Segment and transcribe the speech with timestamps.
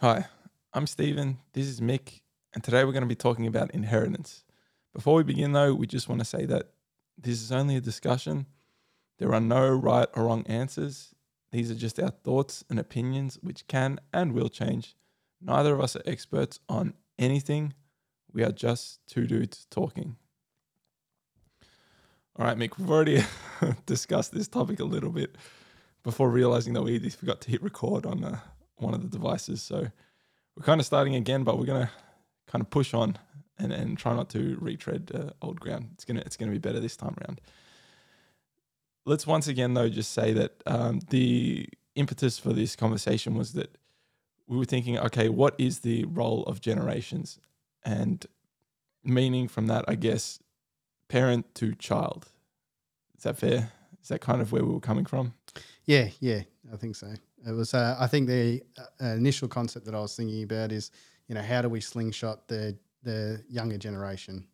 [0.00, 0.26] Hi,
[0.72, 1.38] I'm Stephen.
[1.54, 2.20] This is Mick,
[2.54, 4.44] and today we're going to be talking about inheritance.
[4.94, 6.68] Before we begin, though, we just want to say that
[7.20, 8.46] this is only a discussion.
[9.18, 11.16] There are no right or wrong answers.
[11.50, 14.94] These are just our thoughts and opinions, which can and will change.
[15.40, 17.74] Neither of us are experts on anything.
[18.32, 20.14] We are just two dudes talking.
[22.36, 23.24] All right, Mick, we've already
[23.86, 25.34] discussed this topic a little bit
[26.04, 28.38] before realizing that we forgot to hit record on uh,
[28.78, 29.62] one of the devices.
[29.62, 29.88] So
[30.56, 31.90] we're kind of starting again, but we're to
[32.46, 33.18] kind of push on
[33.58, 35.90] and, and try not to retread uh, old ground.
[35.94, 37.40] It's gonna it's gonna be better this time around.
[39.04, 43.76] Let's once again though just say that um, the impetus for this conversation was that
[44.46, 47.38] we were thinking, okay, what is the role of generations,
[47.84, 48.24] and
[49.04, 50.40] meaning from that, I guess,
[51.08, 52.28] parent to child.
[53.16, 53.72] Is that fair?
[54.02, 55.34] Is that kind of where we were coming from?
[55.84, 56.42] Yeah, yeah,
[56.72, 57.14] I think so.
[57.46, 57.74] It was.
[57.74, 58.62] Uh, I think the
[59.00, 60.90] uh, initial concept that I was thinking about is,
[61.28, 64.46] you know, how do we slingshot the the younger generation?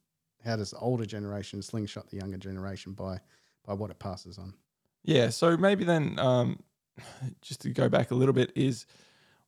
[0.45, 3.21] How does the older generation slingshot the younger generation by
[3.67, 4.55] by what it passes on?
[5.03, 5.31] Yeah.
[5.31, 6.61] So maybe then, um,
[7.43, 8.87] just to go back a little bit, is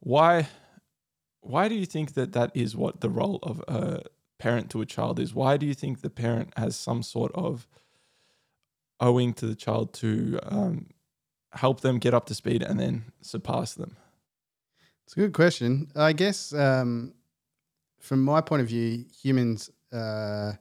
[0.01, 0.49] why
[1.41, 4.03] why do you think that that is what the role of a
[4.39, 5.35] parent to a child is?
[5.35, 7.67] Why do you think the parent has some sort of
[9.01, 10.87] owing to the child to um,
[11.57, 13.97] help them get up to speed and then surpass them?
[15.05, 15.89] It's a good question.
[15.95, 17.15] I guess um,
[18.01, 20.53] from my point of view, humans, uh,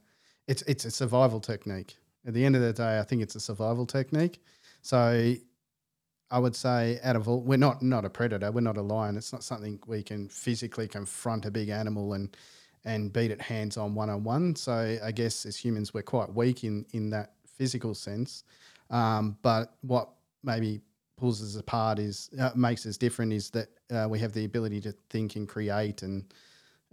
[0.48, 1.96] it's it's a survival technique.
[2.28, 4.42] At the end of the day, I think it's a survival technique.
[4.82, 5.36] So
[6.32, 8.52] I would say, out of all, we're not not a predator.
[8.52, 9.18] We're not a lion.
[9.18, 12.36] It's not something we can physically confront a big animal and
[12.84, 14.56] and beat it hands on one on one.
[14.56, 18.44] So I guess as humans, we're quite weak in in that physical sense.
[18.90, 20.10] Um, but what
[20.46, 20.82] maybe
[21.18, 24.82] pulls us apart is uh, makes us different is that uh, we have the ability
[24.82, 26.34] to think and create and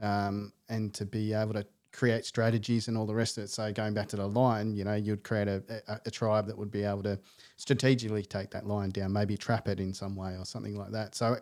[0.01, 3.51] um, and to be able to create strategies and all the rest of it.
[3.51, 6.57] So going back to the line, you know, you'd create a, a, a, tribe that
[6.57, 7.19] would be able to
[7.59, 11.15] strategically take that line down, maybe trap it in some way or something like that.
[11.15, 11.37] So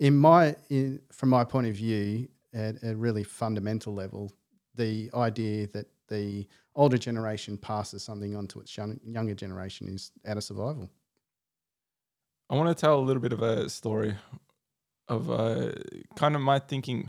[0.00, 4.32] in my in, from my point of view, at a really fundamental level,
[4.74, 10.10] the idea that the older generation passes something on to its young, younger generation is
[10.26, 10.90] out of survival.
[12.52, 14.14] I want to tell a little bit of a story
[15.08, 15.72] of uh,
[16.16, 17.08] kind of my thinking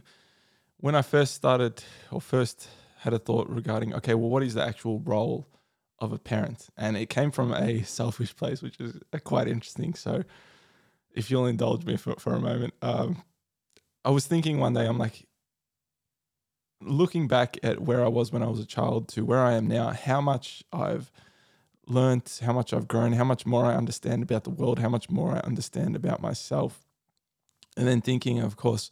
[0.77, 4.63] when I first started or first had a thought regarding, okay, well, what is the
[4.63, 5.49] actual role
[5.99, 6.69] of a parent?
[6.77, 9.95] And it came from a selfish place, which is uh, quite interesting.
[9.95, 10.23] So
[11.13, 13.21] if you'll indulge me for, for a moment, um,
[14.05, 15.27] I was thinking one day, I'm like,
[16.79, 19.67] looking back at where I was when I was a child to where I am
[19.67, 21.11] now, how much I've
[21.87, 25.09] learned, how much I've grown, how much more I understand about the world, how much
[25.09, 26.85] more I understand about myself.
[27.75, 28.91] And then thinking, of course,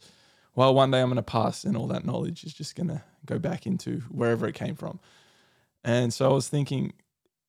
[0.54, 3.02] well, one day I'm going to pass and all that knowledge is just going to
[3.24, 5.00] go back into wherever it came from.
[5.84, 6.92] And so I was thinking,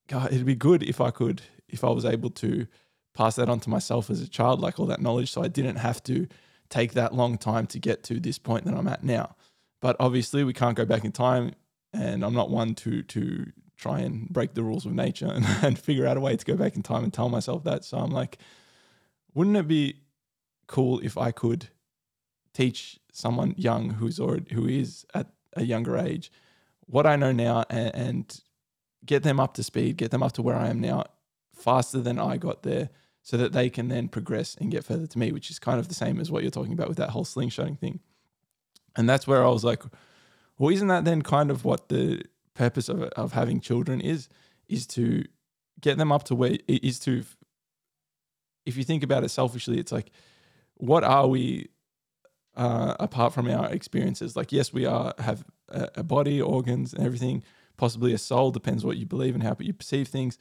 [0.08, 2.68] God, it'd be good if I could, if I was able to
[3.14, 5.78] pass that on to myself as a child, like all that knowledge, so I didn't
[5.78, 6.28] have to
[6.70, 9.36] take that long time to get to this point that I'm at now.
[9.82, 11.52] But obviously, we can't go back in time,
[11.94, 13.52] and I'm not one to to
[13.84, 16.56] try and break the rules of nature and, and figure out a way to go
[16.56, 17.84] back in time and tell myself that.
[17.84, 18.38] So I'm like,
[19.34, 20.02] wouldn't it be
[20.68, 21.70] cool if I could
[22.54, 26.32] teach someone young who's already who is at a younger age
[26.86, 28.42] what I know now and, and
[29.06, 31.06] get them up to speed, get them up to where I am now
[31.56, 32.90] faster than I got there
[33.22, 35.88] so that they can then progress and get further to me, which is kind of
[35.88, 38.00] the same as what you're talking about with that whole slingshotting thing.
[38.96, 39.84] And that's where I was like,
[40.58, 44.30] well, isn't that then kind of what the purpose of, of having children is
[44.68, 45.26] is to
[45.82, 47.24] get them up to where is to
[48.66, 50.12] if you think about it selfishly it's like
[50.76, 51.70] what are we
[52.56, 54.36] uh, apart from our experiences?
[54.36, 57.44] Like yes we are have a, a, body organs and everything
[57.78, 60.38] possibly a soul depends what you believe and how you perceive things.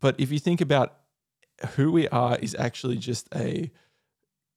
[0.00, 0.96] But if you think about
[1.76, 3.70] who we are is actually just a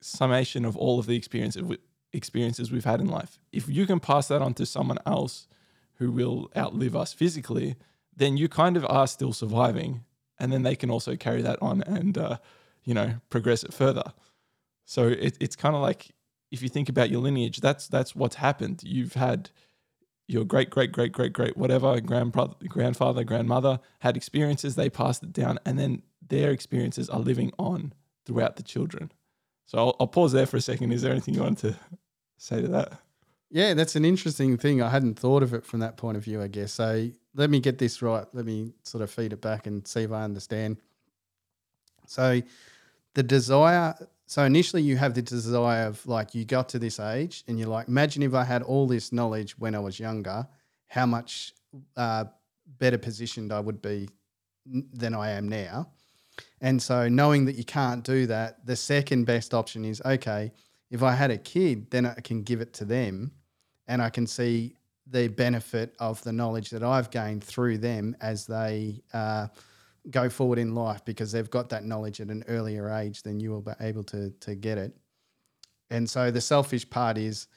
[0.01, 1.63] summation of all of the experiences
[2.11, 3.40] experiences we've had in life.
[3.52, 5.47] If you can pass that on to someone else
[5.95, 7.75] who will outlive us physically,
[8.16, 10.03] then you kind of are still surviving.
[10.40, 12.37] And then they can also carry that on and, uh,
[12.84, 14.13] you know, progress it further.
[14.85, 16.11] So it, it's kind of like
[16.51, 18.81] if you think about your lineage, that's that's what's happened.
[18.84, 19.49] You've had
[20.28, 24.75] your great, great, great, great, great, whatever grandfather, grandfather, grandmother had experiences.
[24.75, 27.93] They passed it down, and then their experiences are living on
[28.25, 29.11] throughout the children.
[29.66, 30.91] So I'll, I'll pause there for a second.
[30.91, 31.75] Is there anything you want to
[32.37, 32.99] say to that?
[33.53, 34.82] Yeah, that's an interesting thing.
[34.82, 36.73] I hadn't thought of it from that point of view, I guess.
[36.73, 38.26] So let me get this right.
[38.34, 40.78] Let me sort of feed it back and see if I understand.
[42.08, 42.41] So
[43.14, 43.94] the desire
[44.26, 47.67] so initially you have the desire of like you got to this age and you're
[47.67, 50.47] like, imagine if I had all this knowledge when I was younger,
[50.88, 51.53] how much
[51.96, 52.26] uh,
[52.79, 54.09] better positioned I would be
[54.66, 55.90] than I am now.
[56.59, 60.52] And so knowing that you can't do that, the second best option is okay,
[60.90, 63.34] if I had a kid, then I can give it to them
[63.88, 64.76] and I can see
[65.08, 69.47] the benefit of the knowledge that I've gained through them as they uh,
[70.09, 73.52] go forward in life because they've got that knowledge at an earlier age than you
[73.52, 74.96] will be able to, to get it.
[75.90, 77.47] And so the selfish part is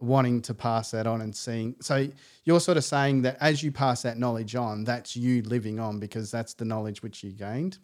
[0.00, 1.76] wanting to pass that on and seeing.
[1.80, 2.08] So
[2.44, 5.98] you're sort of saying that as you pass that knowledge on, that's you living on
[5.98, 7.78] because that's the knowledge which you gained.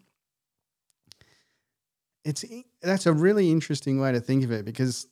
[2.24, 2.44] It's
[2.82, 5.06] that's a really interesting way to think of it because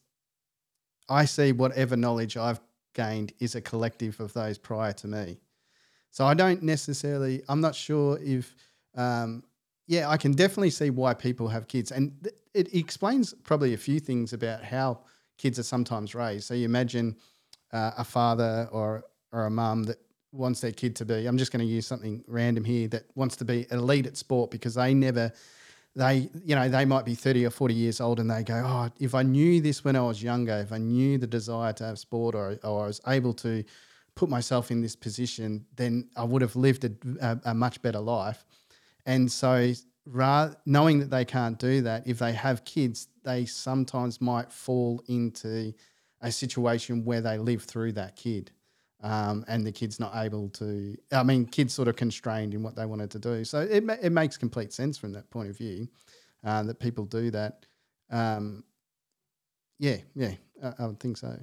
[1.08, 2.60] I see whatever knowledge I've
[2.98, 5.38] gained is a collective of those prior to me.
[6.10, 7.42] So I don't necessarily.
[7.48, 8.54] I'm not sure if.
[8.96, 9.44] Um,
[9.86, 13.78] yeah, I can definitely see why people have kids, and th- it explains probably a
[13.78, 14.98] few things about how
[15.38, 16.44] kids are sometimes raised.
[16.44, 17.16] So you imagine
[17.72, 19.98] uh, a father or or a mum that
[20.32, 21.26] wants their kid to be.
[21.26, 24.50] I'm just going to use something random here that wants to be elite at sport
[24.50, 25.32] because they never.
[25.98, 28.88] They, you know, they might be 30 or 40 years old and they go, Oh,
[29.00, 31.98] if I knew this when I was younger, if I knew the desire to have
[31.98, 33.64] sport or, or I was able to
[34.14, 37.98] put myself in this position, then I would have lived a, a, a much better
[37.98, 38.46] life.
[39.06, 39.72] And so,
[40.06, 45.02] rather, knowing that they can't do that, if they have kids, they sometimes might fall
[45.08, 45.74] into
[46.20, 48.52] a situation where they live through that kid.
[49.00, 52.74] Um, and the kid's not able to, I mean, kids sort of constrained in what
[52.74, 53.44] they wanted to do.
[53.44, 55.88] So it, it makes complete sense from that point of view
[56.44, 57.64] uh, that people do that.
[58.10, 58.64] Um,
[59.78, 61.38] yeah, yeah, I, I, would think so.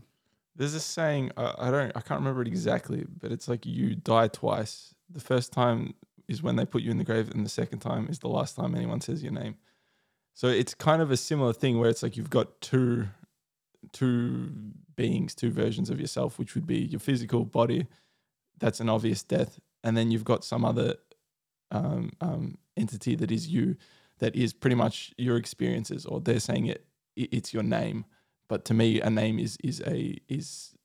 [0.55, 4.27] There's a saying, I don't, I can't remember it exactly, but it's like you die
[4.27, 4.93] twice.
[5.09, 5.93] The first time
[6.27, 8.55] is when they put you in the grave, and the second time is the last
[8.55, 9.55] time anyone says your name.
[10.33, 13.07] So it's kind of a similar thing where it's like you've got two
[13.91, 14.51] two
[14.95, 17.87] beings, two versions of yourself, which would be your physical body.
[18.59, 20.95] That's an obvious death, and then you've got some other
[21.71, 23.75] um, um, entity that is you,
[24.19, 26.85] that is pretty much your experiences, or they're saying it,
[27.15, 28.05] it's your name.
[28.47, 30.75] But to me, a name is is a is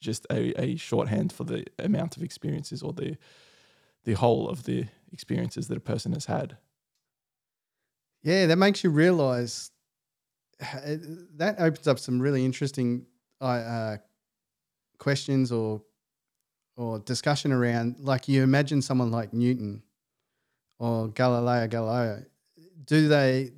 [0.00, 3.16] just a, a shorthand for the amount of experiences or the
[4.04, 6.56] the whole of the experiences that a person has had.
[8.22, 9.70] Yeah, that makes you realize
[11.36, 13.06] that opens up some really interesting
[13.40, 13.96] uh,
[14.98, 15.82] questions or
[16.76, 19.82] or discussion around like you imagine someone like Newton
[20.78, 22.26] or Galileo Galilei
[22.84, 23.52] do they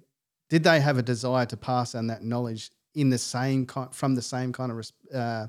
[0.49, 4.15] did they have a desire to pass on that knowledge in the same kind from
[4.15, 5.47] the same kind of uh,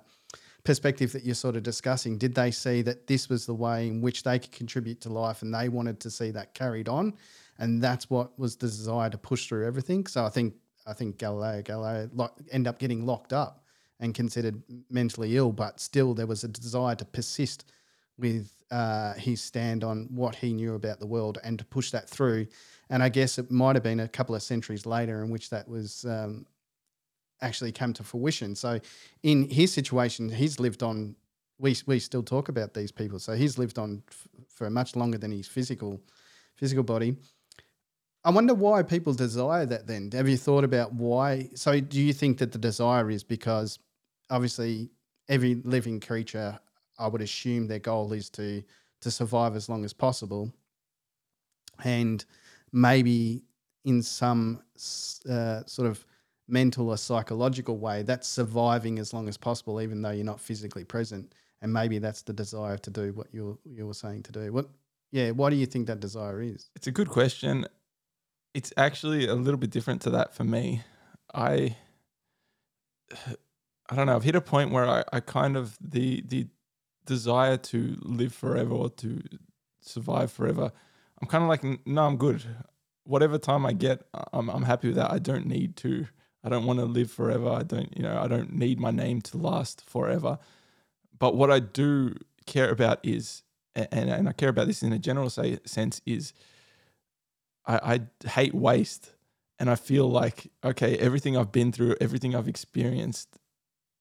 [0.63, 2.17] perspective that you're sort of discussing?
[2.17, 5.41] Did they see that this was the way in which they could contribute to life
[5.41, 7.13] and they wanted to see that carried on?
[7.59, 10.07] And that's what was the desire to push through everything?
[10.07, 10.53] So i think
[10.85, 13.63] I think Galileo Galilei lo- end up getting locked up
[13.99, 17.65] and considered mentally ill, but still there was a desire to persist
[18.17, 22.09] with uh, his stand on what he knew about the world and to push that
[22.09, 22.47] through.
[22.89, 25.67] And I guess it might have been a couple of centuries later in which that
[25.67, 26.45] was um,
[27.41, 28.55] actually come to fruition.
[28.55, 28.79] So
[29.21, 31.15] in his situation, he's lived on.
[31.59, 35.17] We, we still talk about these people, so he's lived on f- for much longer
[35.17, 36.01] than his physical
[36.55, 37.15] physical body.
[38.25, 40.09] I wonder why people desire that then.
[40.13, 41.49] Have you thought about why?
[41.55, 43.79] So, do you think that the desire is because
[44.29, 44.89] obviously
[45.27, 46.57] every living creature,
[46.97, 48.63] I would assume their goal is to
[49.01, 50.53] to survive as long as possible,
[51.83, 52.23] and
[52.71, 53.43] maybe
[53.83, 54.61] in some
[55.29, 56.05] uh, sort of
[56.47, 60.85] mental or psychological way, that's surviving as long as possible, even though you're not physically
[60.85, 61.33] present.
[61.61, 64.53] And maybe that's the desire to do what you you were saying to do.
[64.53, 64.69] What?
[65.11, 65.31] Yeah.
[65.31, 66.69] Why do you think that desire is?
[66.75, 67.65] It's a good question
[68.53, 70.83] it's actually a little bit different to that for me.
[71.33, 71.75] I
[73.89, 76.47] I don't know, I've hit a point where I, I kind of the the
[77.05, 79.21] desire to live forever or to
[79.81, 80.71] survive forever,
[81.21, 82.43] I'm kind of like, no, I'm good.
[83.05, 85.11] Whatever time I get, I'm I'm happy with that.
[85.11, 86.07] I don't need to.
[86.43, 87.49] I don't want to live forever.
[87.49, 90.39] I don't, you know, I don't need my name to last forever.
[91.17, 93.43] But what I do care about is,
[93.75, 96.33] and, and I care about this in a general say, sense, is
[97.65, 99.11] I, I hate waste.
[99.59, 103.39] And I feel like, okay, everything I've been through, everything I've experienced,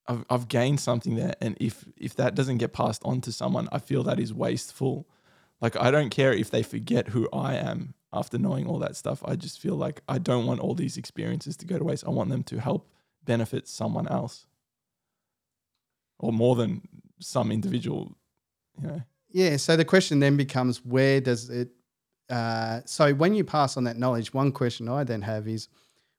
[0.09, 1.35] I've, I've gained something there.
[1.41, 5.07] And if, if that doesn't get passed on to someone, I feel that is wasteful.
[5.61, 9.23] Like, I don't care if they forget who I am after knowing all that stuff.
[9.25, 12.05] I just feel like I don't want all these experiences to go to waste.
[12.07, 12.91] I want them to help
[13.25, 14.47] benefit someone else
[16.19, 16.83] or more than
[17.21, 18.17] some individual,
[18.81, 19.03] you know.
[19.31, 19.57] Yeah.
[19.57, 21.71] So the question then becomes where does it
[22.33, 25.69] uh, so when you pass on that knowledge, one question I then have is,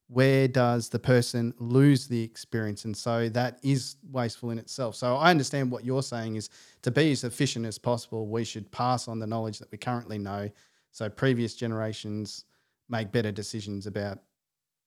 [0.10, 2.86] where does the person lose the experience?
[2.86, 4.96] And so that is wasteful in itself.
[4.96, 6.52] So I understand what you're saying is
[6.84, 10.20] to be as efficient as possible, we should pass on the knowledge that we currently
[10.20, 10.52] know.
[10.92, 12.46] So previous generations
[12.90, 14.20] make better decisions about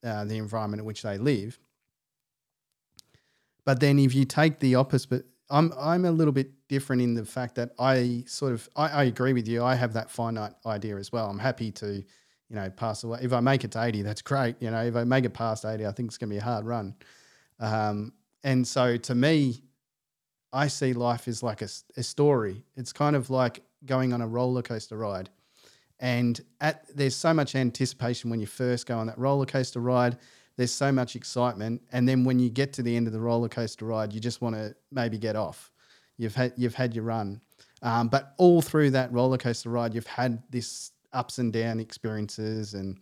[0.04, 1.58] uh, the environment in which they live.
[3.64, 7.24] But then if you take the opposite, I'm I'm a little bit different in the
[7.24, 9.62] fact that I sort of I, I agree with you.
[9.62, 11.28] I have that finite idea as well.
[11.28, 13.20] I'm happy to, you know, pass away.
[13.22, 14.56] If I make it to 80, that's great.
[14.60, 16.64] You know, if I make it past 80, I think it's to be a hard
[16.64, 16.94] run.
[17.60, 18.12] Um,
[18.42, 19.62] and so to me,
[20.52, 22.64] I see life as like a, a story.
[22.76, 25.30] It's kind of like going on a roller coaster ride.
[25.98, 30.18] And at there's so much anticipation when you first go on that roller coaster ride.
[30.56, 33.48] There's so much excitement, and then when you get to the end of the roller
[33.48, 35.70] coaster ride, you just want to maybe get off.
[36.16, 37.40] You've had you've had your run,
[37.82, 42.74] um, but all through that roller coaster ride, you've had this ups and down experiences,
[42.74, 42.98] and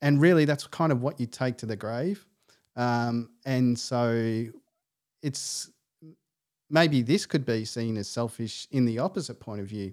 [0.00, 2.24] and really that's kind of what you take to the grave.
[2.76, 4.46] Um, and so
[5.22, 5.70] it's
[6.70, 9.92] maybe this could be seen as selfish in the opposite point of view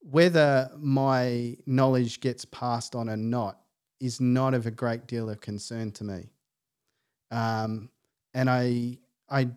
[0.00, 3.59] whether my knowledge gets passed on or not
[4.00, 6.30] is not of a great deal of concern to me.
[7.30, 7.90] Um,
[8.34, 9.48] and I, I,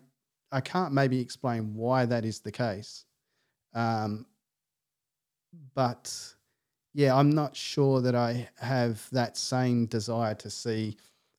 [0.52, 3.06] I can't maybe explain why that is the case.
[3.74, 4.26] Um,
[5.74, 6.14] but
[6.92, 10.96] yeah, I'm not sure that I have that same desire to see,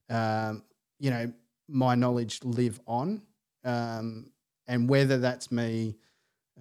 [0.09, 0.63] um,
[0.99, 1.31] you know,
[1.69, 3.21] my knowledge live on.
[3.63, 4.31] Um,
[4.67, 5.95] and whether that's me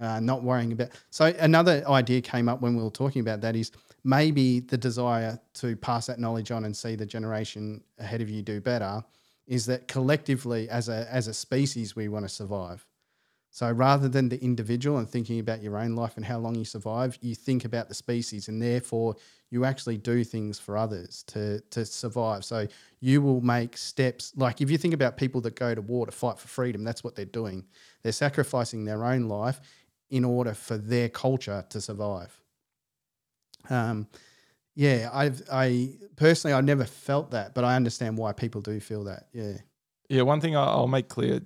[0.00, 0.90] uh, not worrying about.
[1.10, 3.70] So another idea came up when we were talking about that is
[4.04, 8.42] maybe the desire to pass that knowledge on and see the generation ahead of you
[8.42, 9.02] do better
[9.46, 12.86] is that collectively as a as a species we want to survive.
[13.50, 16.64] So rather than the individual and thinking about your own life and how long you
[16.64, 19.14] survive, you think about the species and therefore
[19.50, 22.44] you actually do things for others to to survive.
[22.44, 22.66] So
[23.00, 26.12] you will make steps like if you think about people that go to war to
[26.12, 27.64] fight for freedom, that's what they're doing.
[28.02, 29.60] They're sacrificing their own life
[30.10, 32.43] in order for their culture to survive.
[33.70, 34.06] Um,
[34.74, 39.04] yeah, I've I personally I've never felt that, but I understand why people do feel
[39.04, 39.28] that.
[39.32, 39.58] Yeah.
[40.08, 41.40] Yeah, one thing I'll make clear,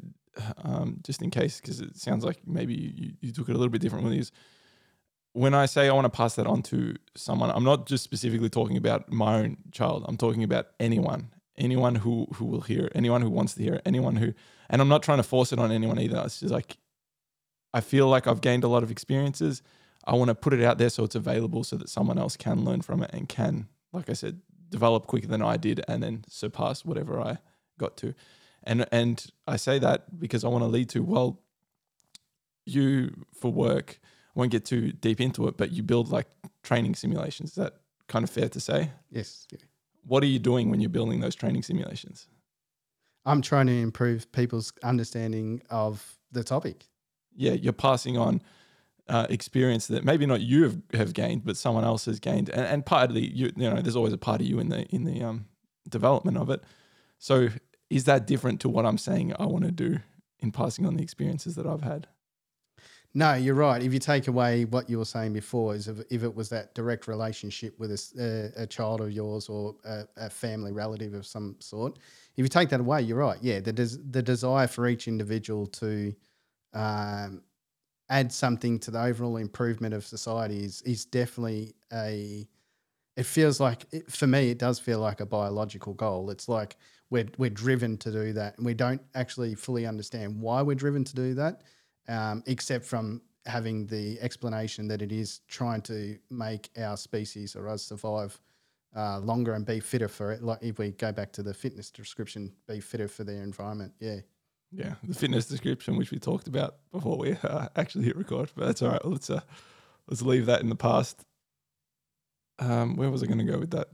[0.65, 3.71] um, just in case, because it sounds like maybe you, you took it a little
[3.71, 4.33] bit differently, is
[5.33, 8.49] when I say I want to pass that on to someone, I'm not just specifically
[8.49, 10.05] talking about my own child.
[10.09, 14.17] I'm talking about anyone, anyone who who will hear, anyone who wants to hear, anyone
[14.17, 14.33] who,
[14.69, 16.21] and I'm not trying to force it on anyone either.
[16.25, 16.77] It's just like
[17.73, 19.63] I feel like I've gained a lot of experiences.
[20.05, 22.65] I want to put it out there so it's available so that someone else can
[22.65, 24.41] learn from it and can, like I said,
[24.71, 27.39] develop quicker than I did and then surpass whatever I
[27.79, 28.15] got to.
[28.65, 31.41] And and I say that because I want to lead to well,
[32.67, 36.27] you for work I won't get too deep into it, but you build like
[36.63, 37.51] training simulations.
[37.51, 37.75] Is that
[38.09, 38.91] kind of fair to say?
[39.11, 39.47] Yes.
[39.51, 39.59] Yeah.
[40.07, 42.29] What are you doing when you're building those training simulations?
[43.27, 46.87] I'm trying to improve people's understanding of the topic
[47.39, 48.43] yeah, you're passing on
[49.09, 52.67] uh, experience that maybe not you have, have gained, but someone else has gained, and,
[52.67, 55.23] and partly you you know there's always a part of you in the in the
[55.23, 55.47] um,
[55.89, 56.63] development of it.
[57.19, 57.49] So
[57.91, 59.99] is that different to what I'm saying I want to do
[60.41, 62.07] in passing on the experiences that I've had?
[63.15, 63.83] No, you're right.
[63.83, 66.75] If you take away what you were saying before, is if, if it was that
[66.75, 71.27] direct relationship with a, a, a child of yours or a, a, family relative of
[71.27, 71.99] some sort,
[72.37, 73.39] if you take that away, you're right.
[73.41, 76.15] Yeah, the des- the desire for each individual to
[76.75, 77.43] um,
[78.11, 82.49] add something to the overall improvement of society is is definitely a.
[83.17, 86.31] It feels like it, for me, it does feel like a biological goal.
[86.31, 86.77] It's like
[87.11, 91.05] we're we're driven to do that, and we don't actually fully understand why we're driven
[91.05, 91.63] to do that,
[92.09, 97.69] um, except from having the explanation that it is trying to make our species or
[97.69, 98.39] us survive
[98.97, 100.43] uh, longer and be fitter for it.
[100.43, 103.93] Like if we go back to the fitness description, be fitter for their environment.
[104.01, 104.21] Yeah.
[104.71, 108.67] Yeah, the fitness description, which we talked about before we uh, actually hit record, but
[108.67, 109.05] that's all right.
[109.05, 109.41] Let's uh,
[110.09, 111.25] let's leave that in the past.
[112.59, 113.89] Um, where was I going to go with that?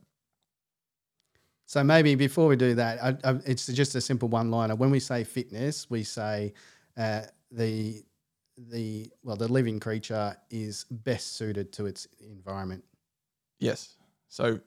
[1.66, 4.75] So maybe before we do that, I, I, it's just a simple one-liner.
[4.75, 6.52] When we say fitness, we say
[6.97, 8.02] uh, the
[8.57, 12.85] the well, the living creature is best suited to its environment.
[13.61, 13.97] Yes.
[14.28, 14.61] So,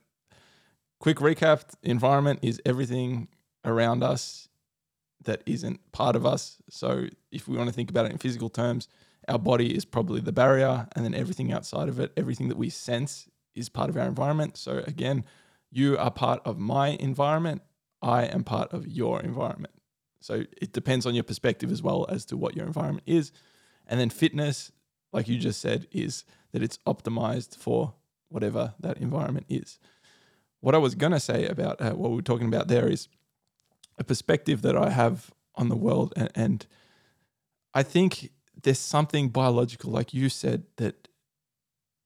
[0.99, 3.27] quick recap: environment is everything
[3.65, 4.47] around us
[5.23, 6.57] that isn't part of us.
[6.69, 8.87] So if we want to think about it in physical terms,
[9.27, 12.69] our body is probably the barrier, and then everything outside of it, everything that we
[12.69, 14.55] sense, is part of our environment.
[14.55, 15.25] So again,
[15.71, 17.61] you are part of my environment.
[18.01, 19.73] I am part of your environment.
[20.21, 23.31] So it depends on your perspective as well as to what your environment is.
[23.85, 24.71] And then fitness,
[25.11, 27.93] like you just said, is that it's optimized for
[28.29, 29.79] whatever that environment is.
[30.59, 33.07] What I was going to say about uh, what we are talking about there is
[33.97, 36.67] a perspective that I have on the world, and, and
[37.73, 41.07] I think there's something biological, like you said, that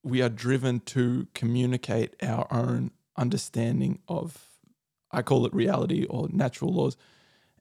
[0.03, 4.47] we are driven to communicate our own understanding of,
[5.11, 6.97] I call it reality or natural laws.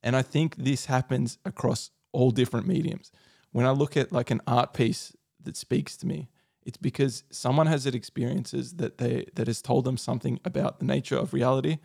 [0.03, 3.13] And I think this happens across all different mediums.
[3.53, 6.29] When I look at like an art piece that speaks to me,
[6.63, 10.85] it's because someone has had experiences that they that has told them something about the
[10.85, 11.79] nature of reality,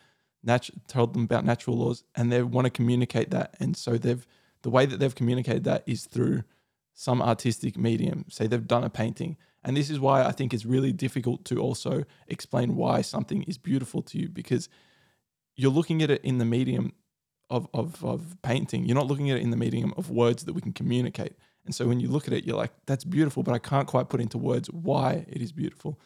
[0.45, 3.55] nat- told them about natural laws, and they want to communicate that.
[3.59, 4.25] And so they've
[4.61, 6.43] the way that they've communicated that is through
[6.95, 8.25] some artistic medium.
[8.29, 9.37] Say they've done a painting.
[9.63, 13.57] And this is why I think it's really difficult to also explain why something is
[13.57, 14.69] beautiful to you because
[15.55, 16.93] you're looking at it in the medium
[17.49, 18.85] of, of, of painting.
[18.85, 21.33] You're not looking at it in the medium of words that we can communicate.
[21.65, 24.09] And so when you look at it, you're like, that's beautiful, but I can't quite
[24.09, 25.99] put into words why it is beautiful.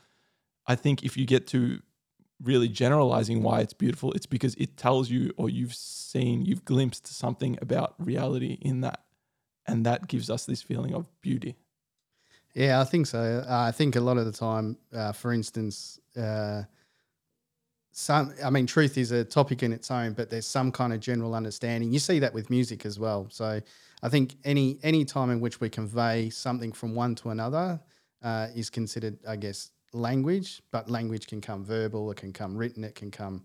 [0.66, 1.82] I think if you get to
[2.42, 7.08] really generalizing why it's beautiful, it's because it tells you or you've seen, you've glimpsed
[7.08, 9.02] something about reality in that.
[9.68, 11.56] And that gives us this feeling of beauty.
[12.56, 13.46] Yeah, I think so.
[13.48, 16.64] Uh, I think a lot of the time, uh, for instance, uh,
[18.00, 21.00] some i mean truth is a topic in its own but there's some kind of
[21.00, 23.60] general understanding you see that with music as well so
[24.04, 27.80] i think any any time in which we convey something from one to another
[28.24, 32.84] uh, is considered i guess language but language can come verbal it can come written
[32.84, 33.44] it can come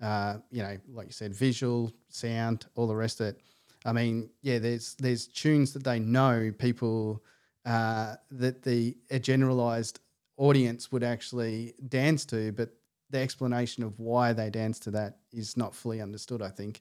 [0.00, 3.40] uh, you know like you said visual sound all the rest of it
[3.84, 7.22] i mean yeah there's there's tunes that they know people
[7.64, 10.00] uh, that the a generalized
[10.36, 12.70] audience would actually dance to but
[13.12, 16.80] the explanation of why they dance to that is not fully understood, I think.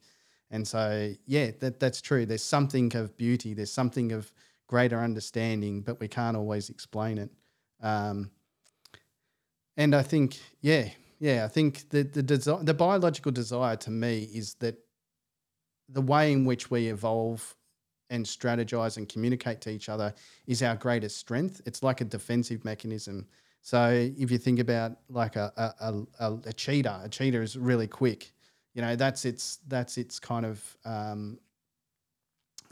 [0.50, 2.25] And so, yeah, that, that's true.
[2.25, 4.34] There's something of beauty, there's something of
[4.68, 7.30] greater understanding, but we can't always explain it.
[7.82, 8.32] Um,
[9.81, 14.29] and I think, yeah, yeah, I think the the desi- the biological desire to me
[14.33, 14.75] is that
[15.89, 17.55] the way in which we evolve
[18.11, 20.13] and strategize and communicate to each other
[20.45, 21.61] is our greatest strength.
[21.65, 23.27] It's like a defensive mechanism.
[23.61, 27.87] So if you think about like a a, a, a cheetah, a cheetah is really
[27.87, 28.31] quick.
[28.75, 31.39] You know, that's its that's its kind of um,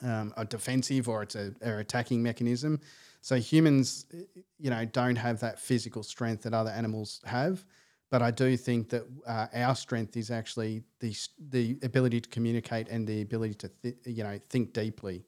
[0.04, 2.80] um, a defensive or it's a or attacking mechanism.
[3.22, 4.06] So humans,
[4.58, 7.66] you know, don't have that physical strength that other animals have.
[8.12, 11.14] But I do think that uh, our strength is actually the
[11.50, 15.26] the ability to communicate and the ability to th- you know think deeply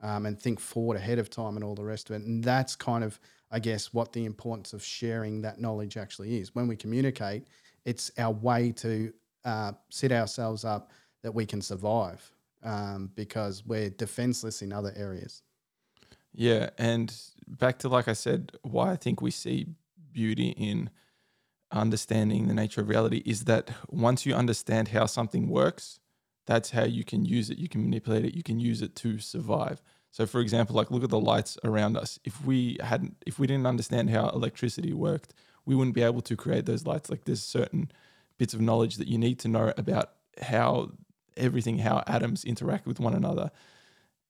[0.00, 2.22] um, and think forward ahead of time and all the rest of it.
[2.22, 3.18] And that's kind of
[3.50, 6.54] I guess, what the importance of sharing that knowledge actually is.
[6.54, 7.48] When we communicate,
[7.84, 9.12] it's our way to
[9.44, 12.30] uh, set ourselves up that we can survive
[12.62, 15.42] um, because we're defenseless in other areas.
[16.32, 16.70] Yeah.
[16.78, 17.14] And
[17.46, 19.66] back to, like I said, why I think we see
[20.12, 20.90] beauty in
[21.72, 26.00] understanding the nature of reality is that once you understand how something works,
[26.46, 29.18] that's how you can use it, you can manipulate it, you can use it to
[29.18, 29.82] survive.
[30.10, 32.18] So, for example, like look at the lights around us.
[32.24, 35.32] If we hadn't, if we didn't understand how electricity worked,
[35.64, 37.10] we wouldn't be able to create those lights.
[37.10, 37.92] Like there's certain
[38.38, 40.10] bits of knowledge that you need to know about
[40.42, 40.90] how
[41.36, 43.52] everything, how atoms interact with one another,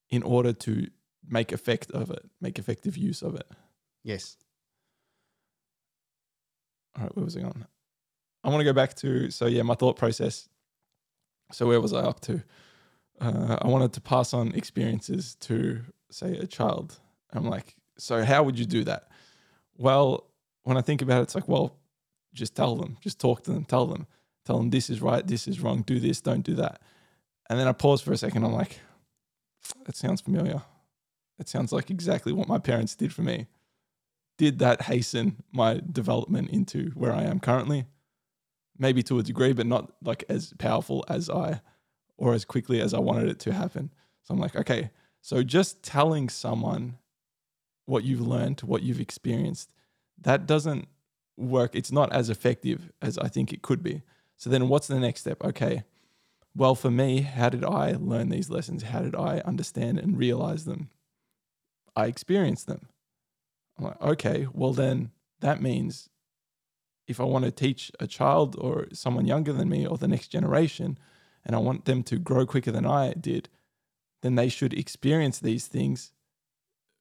[0.09, 0.89] in order to
[1.27, 3.47] make effect of it, make effective use of it.
[4.03, 4.37] Yes.
[6.97, 7.65] All right, where was I going?
[8.43, 10.49] I want to go back to so yeah, my thought process.
[11.51, 12.43] So where was I up to?
[13.21, 16.99] uh, I wanted to pass on experiences to, say, a child.
[17.31, 19.07] I'm like, so how would you do that?
[19.77, 20.25] Well,
[20.63, 21.77] when I think about it, it's like, well,
[22.33, 24.07] just tell them, just talk to them, tell them,
[24.45, 26.81] tell them this is right, this is wrong, do this, don't do that.
[27.49, 28.43] And then I pause for a second.
[28.43, 28.79] I'm like,
[29.85, 30.61] that sounds familiar.
[31.41, 33.47] It sounds like exactly what my parents did for me.
[34.37, 37.85] Did that hasten my development into where I am currently?
[38.77, 41.61] Maybe to a degree, but not like as powerful as I
[42.17, 43.91] or as quickly as I wanted it to happen.
[44.23, 46.97] So I'm like, okay, so just telling someone
[47.85, 49.73] what you've learned, what you've experienced,
[50.19, 50.87] that doesn't
[51.37, 51.75] work.
[51.75, 54.03] It's not as effective as I think it could be.
[54.37, 55.43] So then what's the next step?
[55.43, 55.83] Okay,
[56.55, 58.83] well, for me, how did I learn these lessons?
[58.83, 60.89] How did I understand and realize them?
[61.95, 62.87] I experience them.
[63.77, 66.09] I'm like, okay, well, then that means
[67.07, 70.29] if I want to teach a child or someone younger than me or the next
[70.29, 70.97] generation
[71.45, 73.49] and I want them to grow quicker than I did,
[74.21, 76.13] then they should experience these things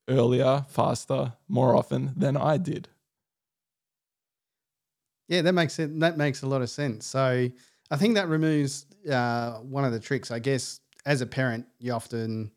[0.08, 2.88] earlier, faster, more often than I did.
[5.28, 7.06] Yeah, that makes it that makes a lot of sense.
[7.06, 7.48] So
[7.90, 10.30] I think that removes uh, one of the tricks.
[10.30, 12.50] I guess as a parent, you often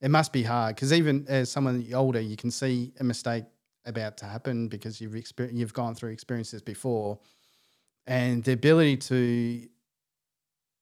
[0.00, 3.44] it must be hard because even as someone older, you can see a mistake
[3.84, 7.18] about to happen because you've exper- you've gone through experiences before,
[8.06, 9.68] and the ability to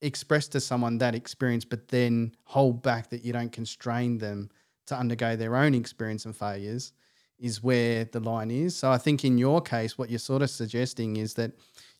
[0.03, 4.51] express to someone that experience, but then hold back that you don't constrain them
[4.87, 6.93] to undergo their own experience and failures
[7.39, 8.77] is where the line is.
[8.77, 11.53] So I think in your case, what you're sort of suggesting is that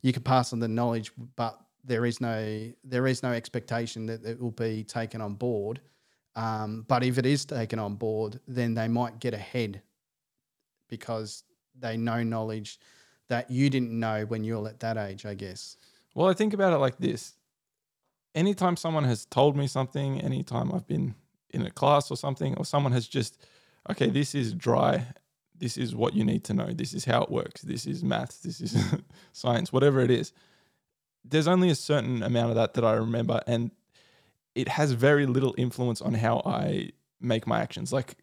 [0.03, 4.25] you can pass on the knowledge, but there is no there is no expectation that
[4.25, 5.81] it will be taken on board.
[6.37, 9.83] Um, but if it is taken on board, then they might get ahead
[10.89, 11.45] because
[11.79, 12.79] they know knowledge
[13.29, 15.77] that you didn't know when you're at that age, I guess.
[16.15, 17.35] Well, I think about it like this.
[18.35, 21.15] Anytime someone has told me something, anytime I've been
[21.51, 23.41] in a class or something, or someone has just,
[23.91, 25.07] okay, this is dry.
[25.57, 26.67] This is what you need to know.
[26.73, 27.63] This is how it works.
[27.63, 28.39] This is maths.
[28.39, 28.77] This is
[29.33, 30.33] science, whatever it is.
[31.25, 33.41] There's only a certain amount of that that I remember.
[33.47, 33.71] And
[34.55, 36.91] it has very little influence on how I
[37.21, 37.93] make my actions.
[37.93, 38.17] Like,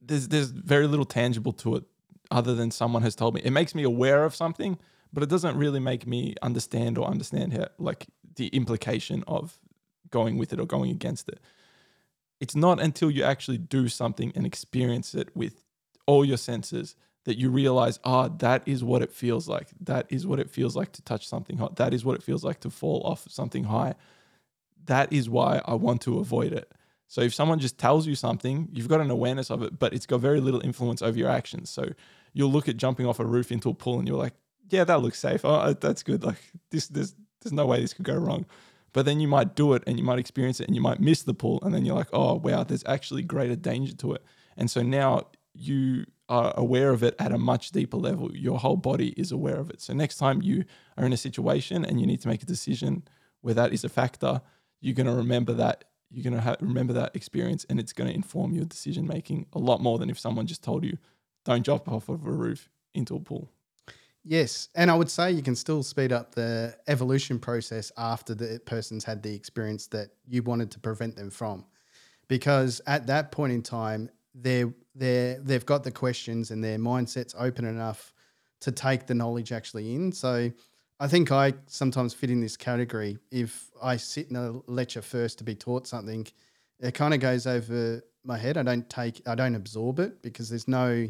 [0.00, 1.84] there's, there's very little tangible to it
[2.30, 3.40] other than someone has told me.
[3.44, 4.78] It makes me aware of something,
[5.12, 8.06] but it doesn't really make me understand or understand how, like,
[8.36, 9.58] the implication of
[10.10, 11.40] going with it or going against it.
[12.40, 15.64] It's not until you actually do something and experience it with
[16.06, 19.68] all your senses that you realize, ah, oh, that is what it feels like.
[19.80, 21.76] That is what it feels like to touch something hot.
[21.76, 23.94] That is what it feels like to fall off something high.
[24.86, 26.72] That is why I want to avoid it.
[27.08, 30.06] So if someone just tells you something, you've got an awareness of it, but it's
[30.06, 31.70] got very little influence over your actions.
[31.70, 31.90] So
[32.32, 34.34] you'll look at jumping off a roof into a pool and you're like,
[34.68, 35.44] yeah, that looks safe.
[35.44, 36.24] Oh, uh, that's good.
[36.24, 36.38] Like
[36.70, 38.44] this, there's, there's no way this could go wrong.
[38.92, 41.22] But then you might do it and you might experience it and you might miss
[41.22, 41.60] the pool.
[41.62, 44.24] And then you're like, oh, wow, there's actually greater danger to it.
[44.56, 48.34] And so now you are aware of it at a much deeper level.
[48.34, 49.80] Your whole body is aware of it.
[49.80, 50.64] So next time you
[50.96, 53.04] are in a situation and you need to make a decision
[53.42, 54.40] where that is a factor,
[54.80, 55.84] you're going to remember that.
[56.10, 59.46] You're going to ha- remember that experience and it's going to inform your decision making
[59.52, 60.98] a lot more than if someone just told you,
[61.44, 63.50] don't jump off of a roof into a pool.
[64.28, 68.60] Yes, and I would say you can still speed up the evolution process after the
[68.66, 71.64] person's had the experience that you wanted to prevent them from,
[72.26, 77.36] because at that point in time, they're they they've got the questions and their mindset's
[77.38, 78.12] open enough
[78.60, 80.10] to take the knowledge actually in.
[80.10, 80.50] So,
[80.98, 83.18] I think I sometimes fit in this category.
[83.30, 86.26] If I sit in a lecture first to be taught something,
[86.80, 88.56] it kind of goes over my head.
[88.56, 91.08] I don't take, I don't absorb it because there's no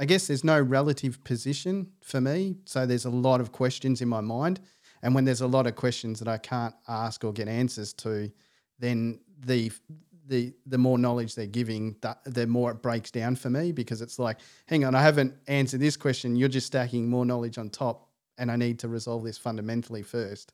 [0.00, 2.56] I guess there's no relative position for me.
[2.64, 4.58] So there's a lot of questions in my mind.
[5.02, 8.32] And when there's a lot of questions that I can't ask or get answers to,
[8.78, 9.70] then the
[10.26, 14.00] the the more knowledge they're giving, the, the more it breaks down for me because
[14.00, 16.34] it's like, hang on, I haven't answered this question.
[16.34, 18.08] You're just stacking more knowledge on top,
[18.40, 20.52] and I need to resolve this fundamentally first.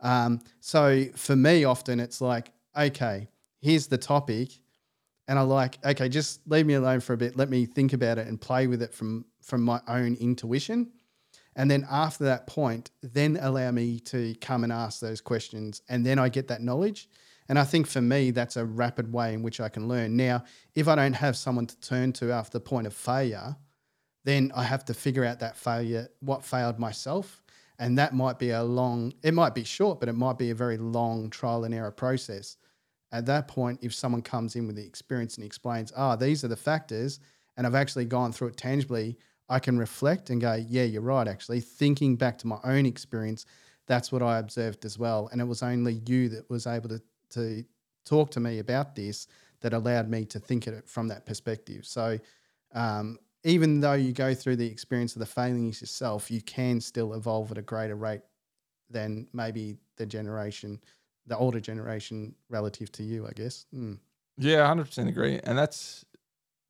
[0.00, 3.28] Um, so for me, often it's like, okay,
[3.60, 4.58] here's the topic
[5.30, 7.36] and I like, okay, just leave me alone for a bit.
[7.36, 10.90] Let me think about it and play with it from from my own intuition.
[11.54, 15.82] And then after that point, then allow me to come and ask those questions.
[15.88, 17.08] And then I get that knowledge.
[17.48, 20.16] And I think for me, that's a rapid way in which I can learn.
[20.16, 20.42] Now,
[20.74, 23.54] if I don't have someone to turn to after the point of failure,
[24.24, 27.42] then I have to figure out that failure, what failed myself.
[27.78, 30.54] And that might be a long, it might be short, but it might be a
[30.54, 32.58] very long trial and error process.
[33.12, 36.44] At that point, if someone comes in with the experience and explains, ah, oh, these
[36.44, 37.20] are the factors,
[37.56, 39.16] and I've actually gone through it tangibly,
[39.48, 41.60] I can reflect and go, yeah, you're right, actually.
[41.60, 43.46] Thinking back to my own experience,
[43.86, 45.28] that's what I observed as well.
[45.32, 47.64] And it was only you that was able to, to
[48.04, 49.26] talk to me about this
[49.60, 51.84] that allowed me to think of it from that perspective.
[51.84, 52.18] So,
[52.72, 57.14] um, even though you go through the experience of the failings yourself, you can still
[57.14, 58.22] evolve at a greater rate
[58.90, 60.80] than maybe the generation
[61.26, 63.66] the older generation relative to you, I guess.
[63.74, 63.98] Mm.
[64.36, 66.04] Yeah, hundred percent agree, and that's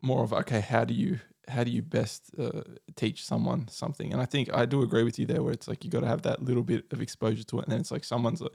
[0.02, 0.60] more of okay.
[0.60, 2.62] How do you how do you best uh,
[2.96, 4.12] teach someone something?
[4.12, 6.06] And I think I do agree with you there, where it's like you got to
[6.06, 8.48] have that little bit of exposure to it, and then it's like someone's uh,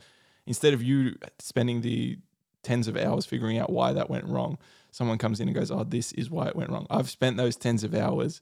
[0.46, 2.18] instead of you spending the
[2.66, 4.58] tens of hours figuring out why that went wrong,
[4.92, 7.56] someone comes in and goes, "Oh, this is why it went wrong." I've spent those
[7.56, 8.42] tens of hours.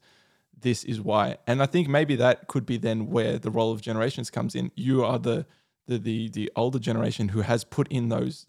[0.60, 3.82] This is why, and I think maybe that could be then where the role of
[3.82, 4.72] generations comes in.
[4.76, 5.46] You are the
[5.88, 8.48] the the the older generation who has put in those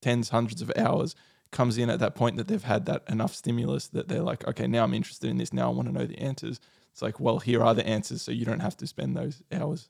[0.00, 1.16] tens, hundreds of hours
[1.50, 4.66] comes in at that point that they've had that enough stimulus that they're like, okay,
[4.66, 5.52] now I'm interested in this.
[5.52, 6.60] Now I want to know the answers.
[6.92, 9.88] It's like, well, here are the answers, so you don't have to spend those hours.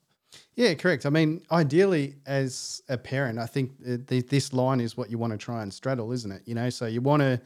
[0.55, 1.07] Yeah, correct.
[1.07, 5.39] I mean, ideally, as a parent, I think this line is what you want to
[5.39, 6.43] try and straddle, isn't it?
[6.47, 7.41] You know, so you want to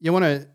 [0.00, 0.48] you want to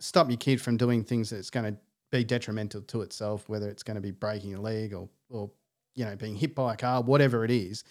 [0.00, 1.78] stop your kid from doing things that's going to
[2.10, 5.50] be detrimental to itself, whether it's going to be breaking a leg or or
[5.94, 7.82] you know, being hit by a car, whatever it is,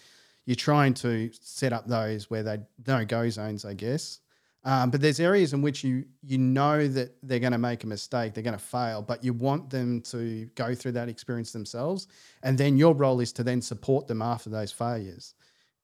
[0.46, 4.20] you're trying to set up those where they no go zones, I guess.
[4.64, 7.86] Um, but there's areas in which you you know that they're going to make a
[7.86, 12.08] mistake, they're going to fail, but you want them to go through that experience themselves,
[12.42, 15.34] and then your role is to then support them after those failures.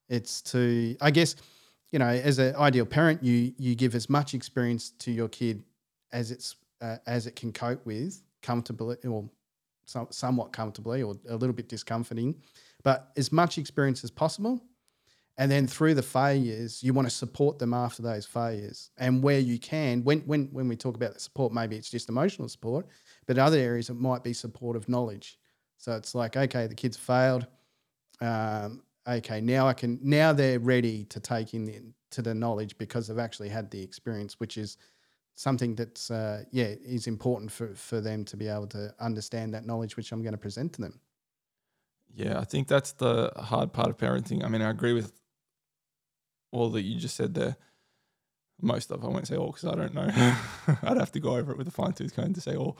[0.08, 1.37] It's to, I guess,
[1.92, 5.62] you know, as an ideal parent, you you give as much experience to your kid
[6.12, 9.30] as it's uh, as it can cope with comfortably or
[9.84, 12.34] some, somewhat comfortably or a little bit discomforting,
[12.82, 14.60] but as much experience as possible
[15.36, 18.90] and then through the failures, you want to support them after those failures.
[18.98, 22.08] And where you can, when when when we talk about the support, maybe it's just
[22.08, 22.86] emotional support,
[23.26, 25.38] but other areas it might be support of knowledge.
[25.78, 27.46] So it's like, okay, the kids failed.
[28.20, 31.80] Um, okay, now I can now they're ready to take in the,
[32.12, 34.76] to the knowledge because they've actually had the experience, which is
[35.34, 39.66] something that's uh, yeah is important for for them to be able to understand that
[39.66, 41.00] knowledge, which I'm going to present to them.
[42.14, 44.44] Yeah, I think that's the hard part of parenting.
[44.44, 45.12] I mean, I agree with
[46.54, 47.56] all that you just said there.
[48.62, 50.08] Most of I won't say all because I don't know.
[50.82, 52.78] I'd have to go over it with a fine tooth comb to say all.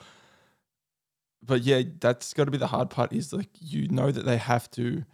[1.43, 3.13] But yeah, that's got to be the hard part.
[3.13, 5.05] Is like you know that they have to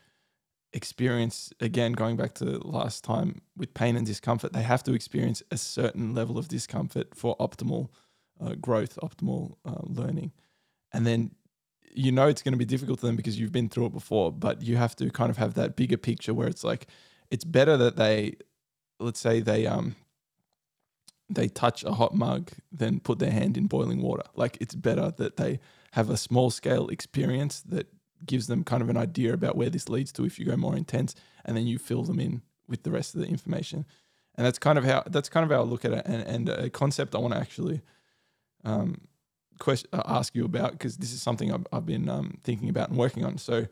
[0.73, 5.43] experience again going back to last time with pain and discomfort they have to experience
[5.51, 7.89] a certain level of discomfort for optimal
[8.41, 10.31] uh, growth optimal uh, learning
[10.93, 11.33] and then
[11.93, 14.31] you know it's going to be difficult to them because you've been through it before
[14.31, 16.87] but you have to kind of have that bigger picture where it's like
[17.33, 18.37] it's better that they
[19.01, 19.97] let's say they um
[21.29, 24.25] they touch a hot mug than put their hand in boiling water.
[24.35, 25.61] Like it's better that they
[25.93, 27.87] have a small scale experience that
[28.27, 30.77] gives them kind of an idea about where this leads to if you go more
[30.77, 33.87] intense and then you fill them in with the rest of the information.
[34.35, 36.49] And that's kind of how that's kind of how I look at it and, and
[36.49, 37.81] a concept I want to actually
[38.65, 39.01] um,
[39.59, 42.89] question, uh, ask you about because this is something I've, I've been um, thinking about
[42.89, 43.39] and working on.
[43.39, 43.67] So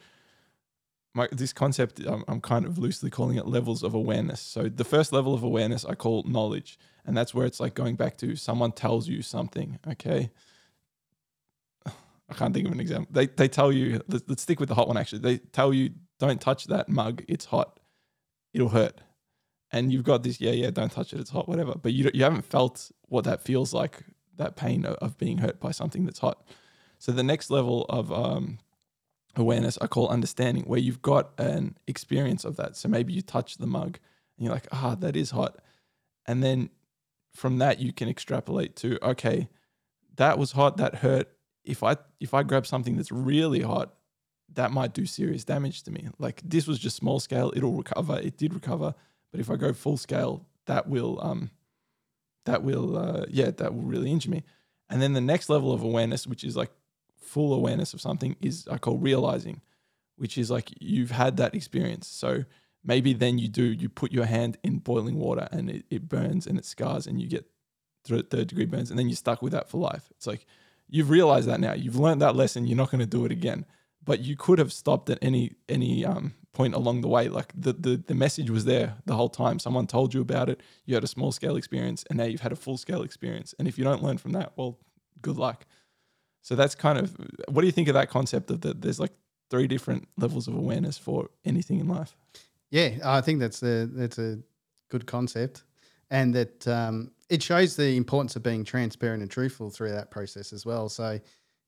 [1.18, 4.40] my, this concept I'm, I'm kind of loosely calling it levels of awareness.
[4.40, 6.78] So the first level of awareness i call knowledge.
[7.04, 10.30] And that's where it's like going back to someone tells you something okay?
[11.86, 13.08] I can't think of an example.
[13.10, 15.18] They, they tell you let's, let's stick with the hot one actually.
[15.18, 17.80] They tell you don't touch that mug it's hot.
[18.54, 19.00] It'll hurt.
[19.72, 21.74] And you've got this yeah yeah don't touch it it's hot whatever.
[21.74, 24.04] But you, you haven't felt what that feels like
[24.36, 26.46] that pain of, of being hurt by something that's hot.
[27.00, 28.58] So the next level of um,
[29.38, 32.76] awareness I call understanding, where you've got an experience of that.
[32.76, 33.98] So maybe you touch the mug
[34.36, 35.58] and you're like, ah, that is hot.
[36.26, 36.70] And then
[37.34, 39.48] from that you can extrapolate to, okay,
[40.16, 41.28] that was hot, that hurt.
[41.64, 43.94] If I if I grab something that's really hot,
[44.54, 46.08] that might do serious damage to me.
[46.18, 48.18] Like this was just small scale, it'll recover.
[48.18, 48.94] It did recover.
[49.30, 51.50] But if I go full scale, that will um
[52.46, 54.44] that will uh yeah, that will really injure me.
[54.90, 56.70] And then the next level of awareness, which is like
[57.28, 59.60] full awareness of something is I call realizing,
[60.16, 62.08] which is like you've had that experience.
[62.08, 62.44] So
[62.84, 66.46] maybe then you do, you put your hand in boiling water and it, it burns
[66.46, 67.44] and it scars and you get
[68.04, 70.08] third degree burns and then you're stuck with that for life.
[70.16, 70.46] It's like
[70.88, 71.74] you've realized that now.
[71.74, 72.66] You've learned that lesson.
[72.66, 73.66] You're not going to do it again.
[74.04, 77.28] But you could have stopped at any any um, point along the way.
[77.28, 79.58] Like the, the the message was there the whole time.
[79.58, 80.62] Someone told you about it.
[80.86, 83.54] You had a small scale experience, and now you've had a full scale experience.
[83.58, 84.78] And if you don't learn from that, well,
[85.20, 85.66] good luck.
[86.42, 87.16] So that's kind of
[87.48, 89.12] what do you think of that concept of that there's like
[89.50, 92.16] three different levels of awareness for anything in life?
[92.70, 94.38] Yeah, I think that's a that's a
[94.90, 95.64] good concept,
[96.10, 100.52] and that um, it shows the importance of being transparent and truthful through that process
[100.52, 100.88] as well.
[100.88, 101.18] So,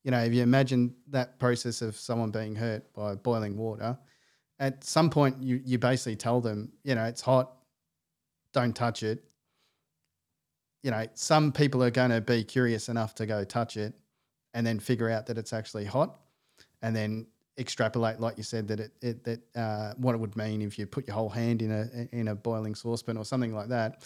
[0.05, 3.99] you know, if you imagine that process of someone being hurt by boiling water,
[4.59, 7.53] at some point you you basically tell them, you know, it's hot,
[8.53, 9.25] don't touch it.
[10.83, 13.95] You know, some people are going to be curious enough to go touch it
[14.55, 16.19] and then figure out that it's actually hot,
[16.83, 17.27] and then
[17.59, 20.87] extrapolate, like you said, that it, it that uh, what it would mean if you
[20.87, 24.03] put your whole hand in a in a boiling saucepan or something like that.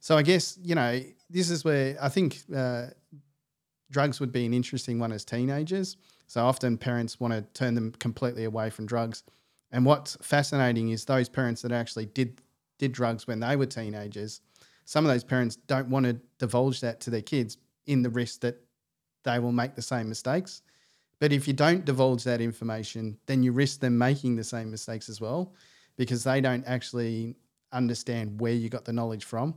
[0.00, 2.86] So I guess you know this is where I think uh,
[3.90, 5.96] drugs would be an interesting one as teenagers.
[6.26, 9.22] So often parents want to turn them completely away from drugs,
[9.70, 12.42] and what's fascinating is those parents that actually did
[12.78, 14.40] did drugs when they were teenagers.
[14.84, 18.40] Some of those parents don't want to divulge that to their kids in the risk
[18.40, 18.60] that
[19.26, 20.62] they will make the same mistakes.
[21.20, 25.08] But if you don't divulge that information, then you risk them making the same mistakes
[25.10, 25.52] as well
[25.96, 27.36] because they don't actually
[27.72, 29.54] understand where you got the knowledge from.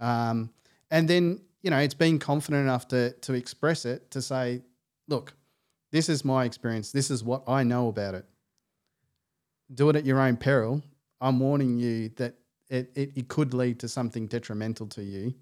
[0.00, 0.50] Um,
[0.90, 4.62] and then, you know, it's being confident enough to, to express it, to say,
[5.08, 5.34] look,
[5.90, 6.92] this is my experience.
[6.92, 8.26] This is what I know about it.
[9.74, 10.82] Do it at your own peril.
[11.20, 12.34] I'm warning you that
[12.68, 15.34] it, it, it could lead to something detrimental to you.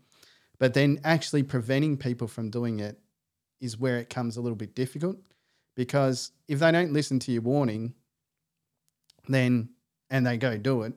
[0.58, 2.98] But then actually preventing people from doing it
[3.60, 5.16] is where it comes a little bit difficult
[5.74, 7.94] because if they don't listen to your warning,
[9.28, 9.68] then
[10.10, 10.94] and they go do it,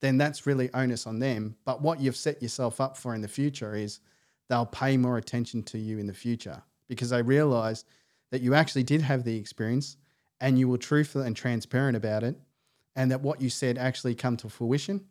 [0.00, 1.56] then that's really onus on them.
[1.64, 4.00] But what you've set yourself up for in the future is
[4.48, 7.84] they'll pay more attention to you in the future because they realize
[8.30, 9.96] that you actually did have the experience
[10.40, 12.36] and you were truthful and transparent about it
[12.96, 15.04] and that what you said actually come to fruition.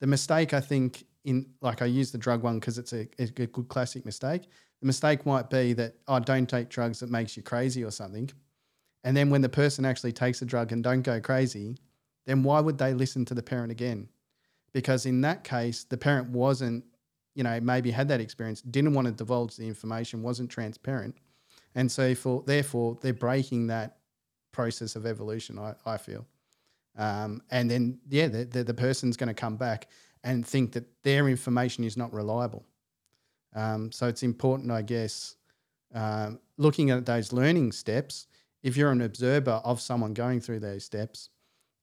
[0.00, 3.26] The mistake I think in like I use the drug one because it's a, a,
[3.26, 4.42] good classic mistake.
[4.82, 7.92] The mistake might be that I oh, don't take drugs that makes you crazy or
[7.92, 8.28] something.
[9.04, 11.76] And then when the person actually takes a drug and don't go crazy,
[12.26, 14.08] then why would they listen to the parent again?
[14.72, 16.84] Because in that case, the parent wasn't,
[17.36, 21.14] you know, maybe had that experience, didn't want to divulge the information, wasn't transparent.
[21.76, 23.98] And so for therefore they're breaking that
[24.50, 26.26] process of evolution, I, I feel.
[26.98, 29.86] Um, and then, yeah, the, the, the person's going to come back
[30.24, 32.64] and think that their information is not reliable.
[33.54, 35.36] Um, so it's important, I guess,
[35.94, 38.26] um, looking at those learning steps.
[38.62, 41.30] If you're an observer of someone going through those steps,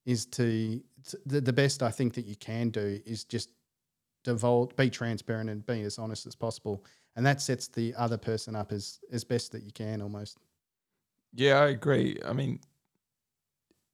[0.05, 0.81] is to,
[1.25, 3.49] the, the best I think that you can do is just
[4.23, 6.83] divulge, be transparent and be as honest as possible,
[7.15, 10.37] and that sets the other person up as as best that you can almost.
[11.33, 12.19] Yeah, I agree.
[12.25, 12.59] I mean,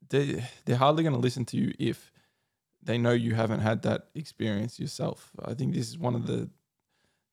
[0.10, 2.12] they they're hardly going to listen to you if
[2.82, 5.32] they know you haven't had that experience yourself.
[5.44, 6.50] I think this is one of the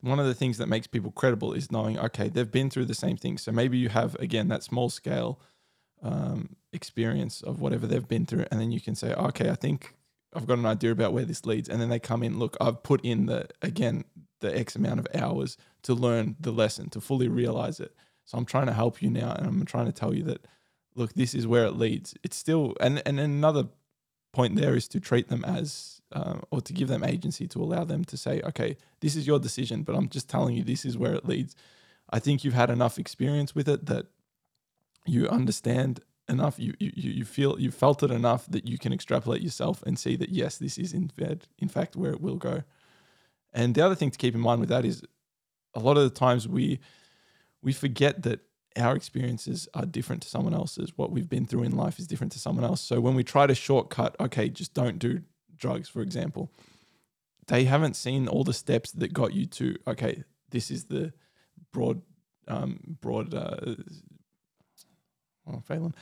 [0.02, 2.94] one of the things that makes people credible is knowing okay they've been through the
[2.94, 3.38] same thing.
[3.38, 5.40] So maybe you have again that small scale
[6.02, 9.94] um, experience of whatever they've been through, and then you can say okay I think
[10.34, 12.38] I've got an idea about where this leads, and then they come in.
[12.38, 14.04] Look, I've put in the again
[14.40, 17.94] the X amount of hours to learn the lesson to fully realize it.
[18.24, 20.46] So I'm trying to help you now, and I'm trying to tell you that
[20.94, 22.14] look, this is where it leads.
[22.22, 23.68] It's still, and and another
[24.32, 27.84] point there is to treat them as, um, or to give them agency to allow
[27.84, 30.98] them to say, okay, this is your decision, but I'm just telling you this is
[30.98, 31.54] where it leads.
[32.10, 34.06] I think you've had enough experience with it that
[35.06, 36.58] you understand enough.
[36.58, 40.16] You you you feel you felt it enough that you can extrapolate yourself and see
[40.16, 42.62] that yes, this is in fact in fact where it will go.
[43.52, 45.02] And the other thing to keep in mind with that is,
[45.74, 46.80] a lot of the times we
[47.62, 48.40] we forget that
[48.76, 50.96] our experiences are different to someone else's.
[50.96, 52.80] What we've been through in life is different to someone else.
[52.80, 55.22] So when we try to shortcut, okay, just don't do
[55.62, 56.52] drugs, for example,
[57.46, 61.12] they haven't seen all the steps that got you to, okay, this is the
[61.72, 62.02] broad,
[62.48, 63.76] um, broad, uh,
[65.48, 65.94] oh, Phelan.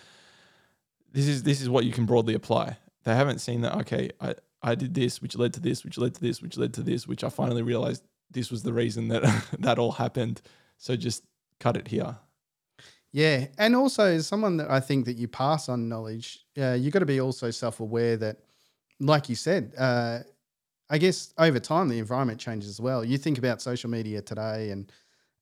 [1.13, 2.77] This is this is what you can broadly apply.
[3.05, 3.75] They haven't seen that.
[3.79, 6.73] Okay, I I did this, which led to this, which led to this, which led
[6.75, 9.23] to this, which I finally realized this was the reason that
[9.59, 10.41] that all happened.
[10.79, 11.25] So just
[11.59, 12.17] cut it here.
[13.13, 16.93] Yeah, and also as someone that I think that you pass on knowledge, uh, you
[16.93, 18.39] got to be also self aware that,
[19.01, 20.21] like you said, uh,
[20.91, 23.05] I guess over time the environment changes as well.
[23.05, 24.93] You think about social media today and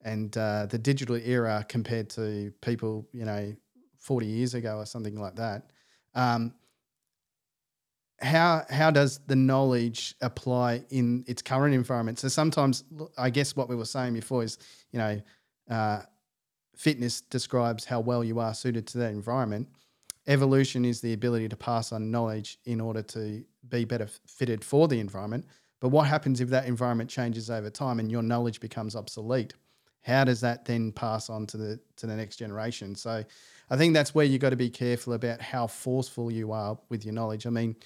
[0.02, 3.54] and uh, the digital era compared to people, you know,
[3.98, 5.72] forty years ago or something like that.
[6.14, 6.54] Um,
[8.20, 12.18] how how does the knowledge apply in its current environment?
[12.18, 12.84] So sometimes,
[13.16, 14.58] I guess what we were saying before is,
[14.92, 15.20] you know
[15.70, 16.00] uh,
[16.76, 19.68] fitness describes how well you are suited to that environment.
[20.28, 24.86] Evolution is the ability to pass on knowledge in order to be better fitted for
[24.86, 25.46] the environment.
[25.80, 29.54] But what happens if that environment changes over time and your knowledge becomes obsolete?
[30.02, 32.94] How does that then pass on to the to the next generation?
[32.94, 33.24] So
[33.70, 37.04] I think that's where you've got to be careful about how forceful you are with
[37.04, 37.46] your knowledge.
[37.46, 37.76] I mean,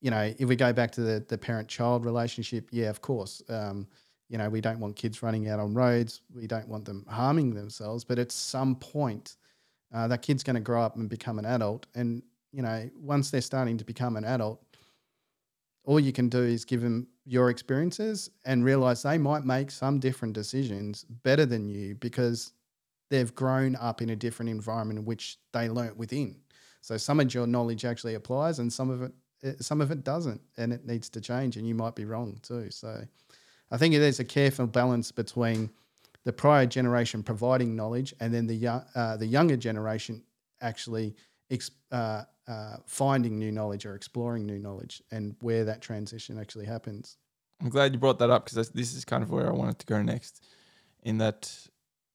[0.00, 3.42] you know, if we go back to the the parent child relationship, yeah, of course.
[3.48, 3.86] Um,
[4.28, 6.20] you know, we don't want kids running out on roads.
[6.34, 8.04] We don't want them harming themselves.
[8.04, 9.36] But at some point,
[9.92, 11.86] uh, that kid's going to grow up and become an adult.
[11.94, 12.22] And,
[12.52, 14.62] you know, once they're starting to become an adult,
[15.84, 19.98] all you can do is give them your experiences and realize they might make some
[19.98, 22.52] different decisions better than you because
[23.10, 26.36] they've grown up in a different environment in which they learnt within.
[26.82, 30.04] So some of your knowledge actually applies and some of it eh, some of it
[30.04, 32.70] doesn't and it needs to change and you might be wrong too.
[32.70, 33.02] So
[33.70, 35.70] I think there's a careful balance between
[36.28, 40.22] the prior generation providing knowledge and then the uh, the younger generation
[40.60, 41.16] actually
[41.50, 46.66] ex- uh, uh, finding new knowledge or exploring new knowledge and where that transition actually
[46.66, 47.16] happens.
[47.62, 49.86] I'm glad you brought that up because this is kind of where I wanted to
[49.86, 50.44] go next.
[51.02, 51.50] In that,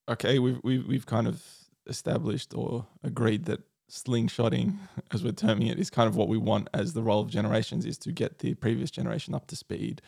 [0.08, 1.44] okay, we've we've we've kind of
[1.88, 4.78] established or agreed that slingshotting,
[5.12, 7.84] as we're terming it, is kind of what we want as the role of generations
[7.84, 10.04] is to get the previous generation up to speed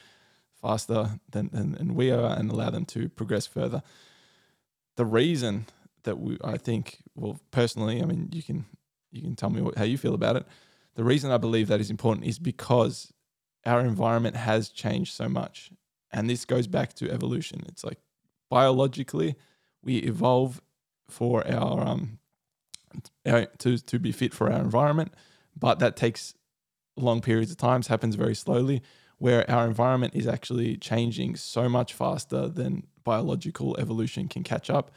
[0.61, 3.81] faster than, than, than we are and allow them to progress further.
[4.95, 5.65] The reason
[6.03, 8.65] that we, I think, well, personally, I mean, you can
[9.11, 10.45] you can tell me what, how you feel about it.
[10.95, 13.13] The reason I believe that is important is because
[13.65, 15.71] our environment has changed so much,
[16.11, 17.63] and this goes back to evolution.
[17.67, 17.99] It's like
[18.49, 19.35] biologically,
[19.83, 20.61] we evolve
[21.09, 22.19] for our um
[23.59, 25.13] to to be fit for our environment,
[25.57, 26.35] but that takes
[26.97, 28.81] long periods of times, happens very slowly,
[29.17, 34.91] where our environment is actually changing so much faster than biological evolution can catch up,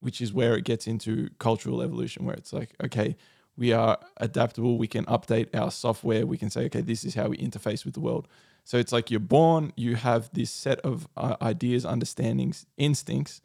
[0.00, 3.16] which is where it gets into cultural evolution, where it's like, okay,
[3.56, 7.28] we are adaptable, we can update our software, we can say, okay, this is how
[7.28, 8.26] we interface with the world.
[8.64, 13.40] So it's like you're born, you have this set of uh, ideas, understandings, instincts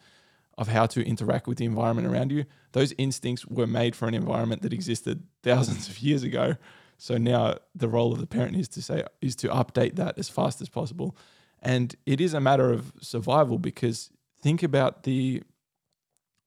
[0.57, 2.45] of how to interact with the environment around you.
[2.71, 6.55] Those instincts were made for an environment that existed thousands of years ago.
[6.97, 10.29] So now the role of the parent is to say is to update that as
[10.29, 11.15] fast as possible.
[11.61, 14.09] And it is a matter of survival because
[14.41, 15.43] think about the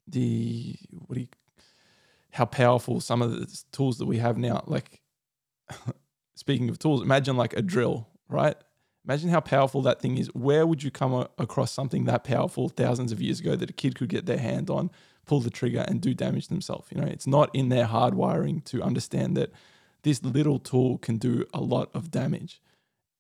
[0.07, 1.29] the what do you
[2.33, 4.63] how powerful some of the tools that we have now.
[4.67, 5.01] Like
[6.35, 8.57] speaking of tools, imagine like a drill, right?
[9.05, 10.29] Imagine how powerful that thing is.
[10.29, 13.95] Where would you come across something that powerful thousands of years ago that a kid
[13.95, 14.91] could get their hand on,
[15.27, 16.89] pull the trigger, and do damage themselves?
[16.95, 19.51] You know, it's not in their hardwiring to understand that
[20.03, 22.61] this little tool can do a lot of damage.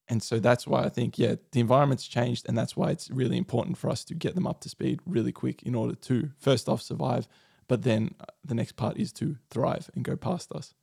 [0.09, 2.47] And so that's why I think, yeah, the environment's changed.
[2.49, 5.31] And that's why it's really important for us to get them up to speed really
[5.33, 7.28] quick in order to, first off, survive.
[7.68, 10.74] But then uh, the next part is to thrive and go past us.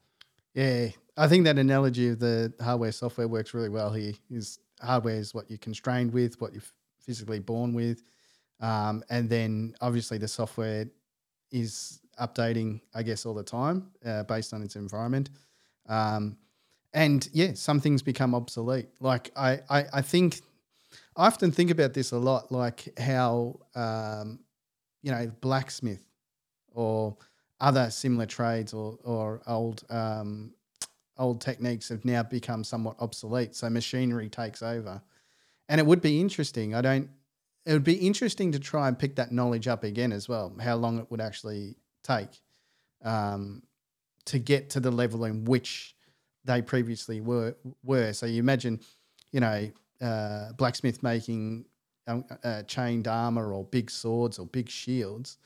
[0.54, 0.89] Yeah.
[1.18, 4.14] I think that analogy of the hardware software works really well here.
[4.30, 6.62] Is hardware is what you're constrained with, what you're
[7.00, 8.04] physically born with.
[8.62, 10.86] Um, and then obviously the software
[11.52, 15.32] is updating, I guess, all the time uh, based on its environment.
[15.88, 16.38] Um,
[16.93, 18.88] and yeah, some things become obsolete.
[18.99, 20.41] Like I, I, I think
[21.15, 24.39] I often think about this a lot, like how um,
[25.01, 26.05] you know blacksmith
[26.73, 27.17] or
[27.59, 30.53] other similar trades or or old um,
[31.17, 33.55] old techniques have now become somewhat obsolete.
[33.55, 35.01] So machinery takes over,
[35.69, 36.75] and it would be interesting.
[36.75, 37.09] I don't.
[37.65, 40.55] It would be interesting to try and pick that knowledge up again as well.
[40.61, 42.29] How long it would actually take
[43.03, 43.63] um,
[44.28, 45.95] to get to the level in which
[46.45, 47.55] they previously were.
[47.84, 48.80] Were so you imagine,
[49.32, 49.69] you know,
[50.01, 51.65] uh, blacksmith making
[52.07, 55.38] um, uh, chained armor or big swords or big shields,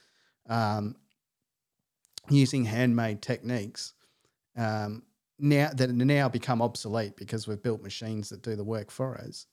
[0.50, 0.96] um,
[2.30, 3.94] using handmade techniques.
[4.56, 5.04] Um,
[5.40, 9.48] now that now become obsolete because we've built machines that do the work for us.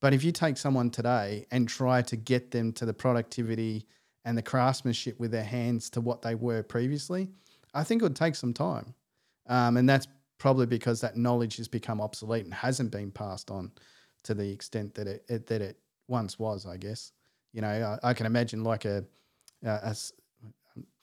[0.00, 3.86] But if you take someone today and try to get them to the productivity
[4.24, 7.28] and the craftsmanship with their hands to what they were previously,
[7.74, 8.94] I think it would take some time.
[9.46, 10.06] Um, and that's
[10.38, 13.72] probably because that knowledge has become obsolete and hasn't been passed on
[14.24, 17.12] to the extent that it, it that it once was, I guess.
[17.52, 19.04] You know, I, I can imagine like a,
[19.64, 19.96] a, a,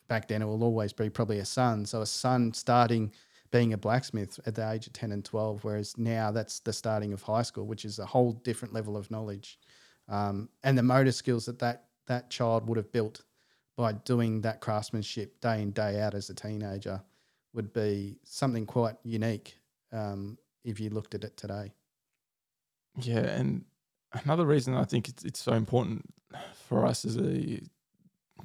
[0.07, 1.85] back then it will always be probably a son.
[1.85, 3.11] So a son starting–
[3.51, 7.13] being a blacksmith at the age of 10 and 12, whereas now that's the starting
[7.13, 9.59] of high school, which is a whole different level of knowledge.
[10.07, 13.21] Um, and the motor skills that, that that child would have built
[13.79, 17.01] by doing that craftsmanship day in, day out as a teenager
[17.53, 19.57] would be something quite unique
[19.93, 21.71] um, if you looked at it today.
[22.97, 23.19] Yeah.
[23.19, 23.63] And
[24.25, 26.13] another reason I think it's, it's so important
[26.67, 27.61] for us as a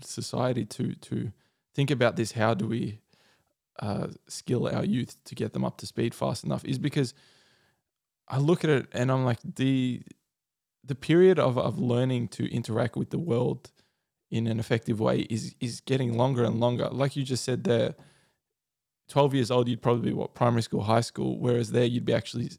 [0.03, 1.32] society to, to
[1.74, 3.01] think about this how do we
[3.80, 7.12] uh, skill our youth to get them up to speed fast enough is because
[8.28, 10.03] I look at it and I'm like the
[10.85, 13.72] the period of, of learning to interact with the world
[14.31, 16.89] in an effective way is is getting longer and longer.
[16.91, 17.95] Like you just said there,
[19.09, 22.14] 12 years old, you'd probably be what primary school, high school, whereas there you'd be
[22.14, 22.51] actually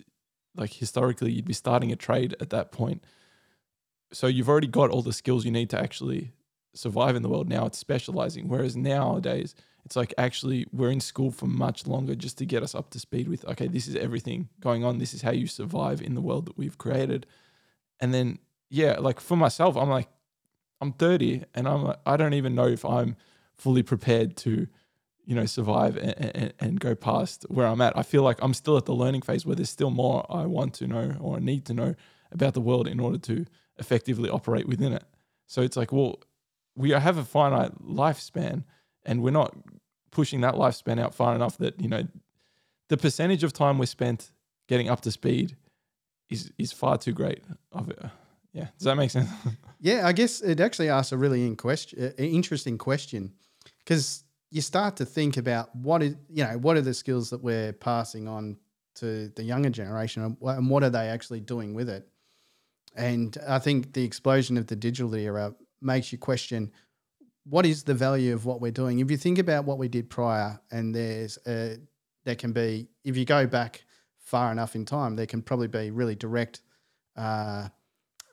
[0.55, 3.03] like historically you'd be starting a trade at that point.
[4.13, 6.31] So you've already got all the skills you need to actually
[6.73, 7.49] survive in the world.
[7.49, 8.47] Now it's specializing.
[8.47, 9.55] Whereas nowadays
[9.85, 12.99] it's like actually we're in school for much longer just to get us up to
[12.99, 16.21] speed with okay this is everything going on this is how you survive in the
[16.21, 17.25] world that we've created
[18.01, 18.39] and then
[18.69, 20.09] yeah like for myself i'm like
[20.81, 23.15] i'm 30 and I'm I don't even know if i'm
[23.55, 24.67] fully prepared to
[25.25, 28.53] you know survive and, and, and go past where i'm at i feel like i'm
[28.53, 31.39] still at the learning phase where there's still more i want to know or I
[31.39, 31.95] need to know
[32.31, 33.45] about the world in order to
[33.77, 35.03] effectively operate within it
[35.47, 36.19] so it's like well
[36.75, 38.63] we have a finite lifespan
[39.05, 39.55] and we're not
[40.11, 42.03] pushing that lifespan out far enough that you know
[42.89, 44.31] the percentage of time we spent
[44.67, 45.55] getting up to speed
[46.29, 47.99] is is far too great of it.
[48.53, 49.29] Yeah, does that make sense?
[49.85, 53.33] yeah, I guess it actually asks a really in question, interesting question
[53.79, 57.41] because you start to think about what is you know what are the skills that
[57.41, 58.57] we're passing on
[58.95, 62.07] to the younger generation and what are they actually doing with it
[62.95, 66.71] and i think the explosion of the digital era makes you question
[67.45, 68.99] what is the value of what we're doing?
[68.99, 71.77] If you think about what we did prior, and there's a,
[72.25, 73.85] there can be, if you go back
[74.17, 76.61] far enough in time, there can probably be really direct
[77.15, 77.69] uh,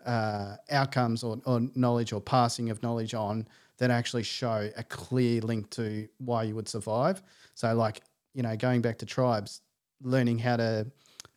[0.07, 3.47] uh, outcomes or, or knowledge or passing of knowledge on
[3.79, 7.23] that actually show a clear link to why you would survive.
[7.55, 8.03] So, like,
[8.35, 9.61] you know, going back to tribes,
[10.03, 10.87] learning how to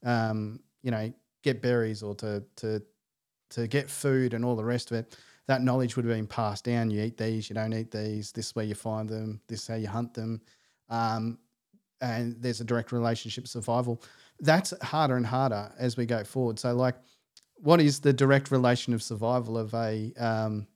[0.05, 1.11] um, you know,
[1.43, 2.81] get berries or to to
[3.49, 6.63] to get food and all the rest of it, that knowledge would have been passed
[6.63, 6.89] down.
[6.89, 8.31] You eat these, you don't eat these.
[8.31, 9.41] This is where you find them.
[9.47, 10.41] This is how you hunt them.
[10.89, 11.39] Um,
[12.01, 14.01] and there's a direct relationship survival.
[14.39, 16.59] That's harder and harder as we go forward.
[16.59, 16.95] So, like,
[17.57, 20.67] what is the direct relation of survival of a um,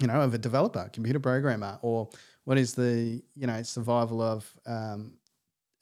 [0.00, 2.08] you know of a developer, computer programmer, or
[2.44, 5.12] what is the you know survival of um,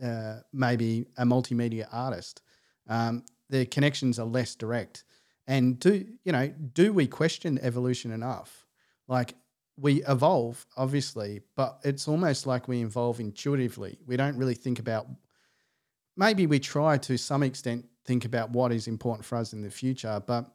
[0.03, 2.43] uh, maybe a multimedia artist?
[2.89, 5.05] Um, the connections are less direct.
[5.47, 6.49] And do you know?
[6.49, 8.67] Do we question evolution enough?
[9.09, 9.35] Like
[9.77, 13.99] we evolve, obviously, but it's almost like we evolve intuitively.
[14.07, 15.07] We don't really think about.
[16.17, 19.71] Maybe we try to some extent think about what is important for us in the
[19.71, 20.51] future, but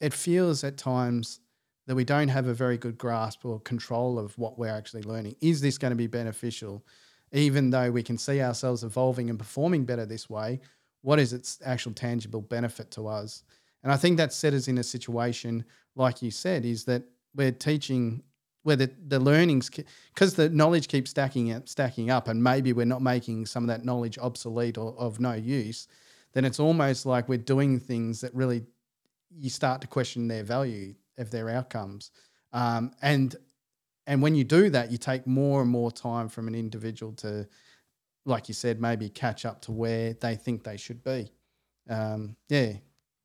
[0.00, 1.40] it feels at times
[1.86, 5.34] that we don't have a very good grasp or control of what we're actually learning.
[5.40, 6.84] Is this going to be beneficial?
[7.32, 10.60] Even though we can see ourselves evolving and performing better this way,
[11.02, 13.42] what is its actual tangible benefit to us?
[13.82, 15.64] And I think that set us in a situation,
[15.94, 17.02] like you said, is that
[17.34, 18.22] we're teaching
[18.68, 19.70] where the, the learnings
[20.14, 23.68] because the knowledge keeps stacking up, stacking up, and maybe we're not making some of
[23.68, 25.88] that knowledge obsolete or of no use,
[26.34, 28.62] then it's almost like we're doing things that really
[29.34, 32.10] you start to question their value of their outcomes.
[32.52, 33.34] Um, and
[34.06, 37.48] and when you do that, you take more and more time from an individual to,
[38.26, 41.32] like you said, maybe catch up to where they think they should be.
[41.88, 42.74] Um, yeah,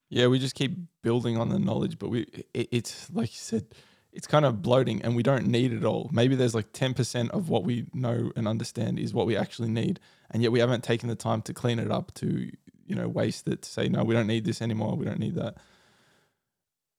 [0.08, 2.22] yeah, we just keep building on the knowledge, but we
[2.54, 3.66] it, it's like you said,
[4.14, 6.10] it's kind of bloating, and we don't need it all.
[6.14, 9.70] Maybe there's like ten percent of what we know and understand is what we actually
[9.70, 10.00] need,
[10.32, 12.52] and yet we haven't taken the time to clean it up to
[12.86, 14.96] you know waste it to say no, we don't need this anymore.
[14.96, 15.58] We don't need that.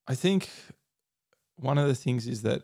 [0.07, 0.51] I think
[1.57, 2.63] one of the things is that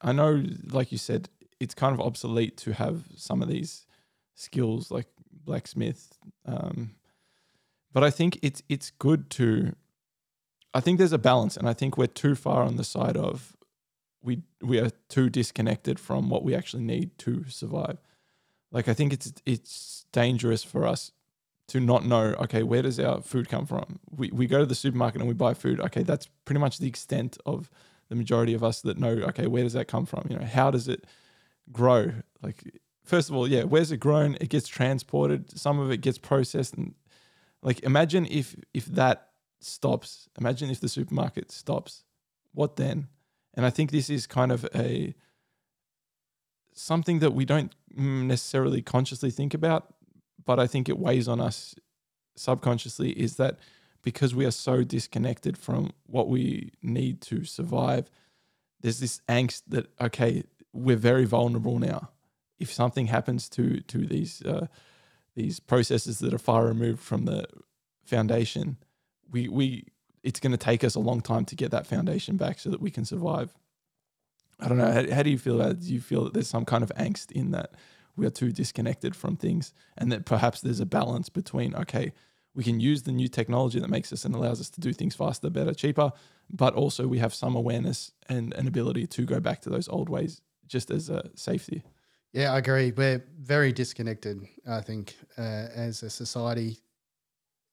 [0.00, 1.28] I know, like you said,
[1.60, 3.86] it's kind of obsolete to have some of these
[4.34, 5.06] skills like
[5.44, 6.18] blacksmith.
[6.46, 6.96] Um,
[7.92, 9.74] but I think it's it's good to
[10.74, 13.51] I think there's a balance, and I think we're too far on the side of
[14.22, 17.98] we we are too disconnected from what we actually need to survive.
[18.70, 21.12] Like I think it's it's dangerous for us
[21.68, 22.34] to not know.
[22.40, 23.98] Okay, where does our food come from?
[24.10, 25.80] We we go to the supermarket and we buy food.
[25.80, 27.70] Okay, that's pretty much the extent of
[28.08, 29.10] the majority of us that know.
[29.10, 30.26] Okay, where does that come from?
[30.30, 31.04] You know, how does it
[31.70, 32.12] grow?
[32.42, 34.36] Like first of all, yeah, where's it grown?
[34.40, 35.58] It gets transported.
[35.58, 36.94] Some of it gets processed, and
[37.62, 39.28] like imagine if if that
[39.60, 40.28] stops.
[40.38, 42.04] Imagine if the supermarket stops.
[42.54, 43.08] What then?
[43.54, 45.14] And I think this is kind of a
[46.74, 49.94] something that we don't necessarily consciously think about,
[50.44, 51.74] but I think it weighs on us
[52.34, 53.58] subconsciously is that
[54.02, 58.10] because we are so disconnected from what we need to survive,
[58.80, 62.10] there's this angst that okay, we're very vulnerable now.
[62.58, 64.66] If something happens to to these uh,
[65.34, 67.46] these processes that are far removed from the
[68.04, 68.78] foundation,
[69.30, 69.86] we we
[70.22, 72.80] it's going to take us a long time to get that foundation back so that
[72.80, 73.52] we can survive.
[74.60, 74.92] I don't know.
[74.92, 75.80] How, how do you feel it?
[75.80, 77.72] Do you feel that there's some kind of angst in that
[78.16, 82.12] we are too disconnected from things and that perhaps there's a balance between, okay,
[82.54, 85.14] we can use the new technology that makes us and allows us to do things
[85.14, 86.12] faster, better, cheaper,
[86.50, 90.08] but also we have some awareness and an ability to go back to those old
[90.08, 91.82] ways just as a safety.
[92.32, 92.92] Yeah, I agree.
[92.92, 96.78] We're very disconnected, I think, uh, as a society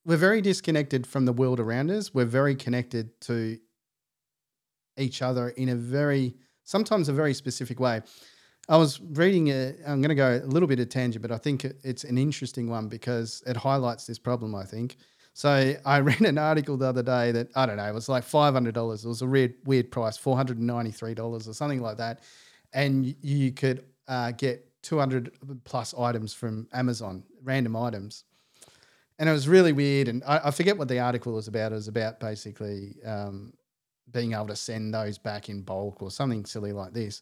[0.05, 2.13] we're very disconnected from the world around us.
[2.13, 3.59] We're very connected to
[4.97, 8.01] each other in a very, sometimes a very specific way.
[8.67, 11.37] I was reading, i am going to go a little bit of tangent, but I
[11.37, 14.97] think it's an interesting one because it highlights this problem, I think.
[15.33, 18.23] So I read an article the other day that, I don't know, it was like
[18.23, 19.03] $500.
[19.03, 22.21] It was a weird, weird price, $493 or something like that.
[22.71, 28.25] And you could uh, get 200 plus items from Amazon, random items
[29.19, 30.07] and it was really weird.
[30.07, 31.73] And I, I, forget what the article was about.
[31.73, 33.53] It was about basically um,
[34.11, 37.21] being able to send those back in bulk or something silly like this.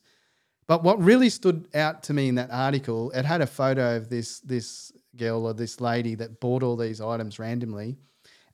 [0.67, 4.09] But what really stood out to me in that article, it had a photo of
[4.09, 7.95] this this girl or this lady that bought all these items randomly,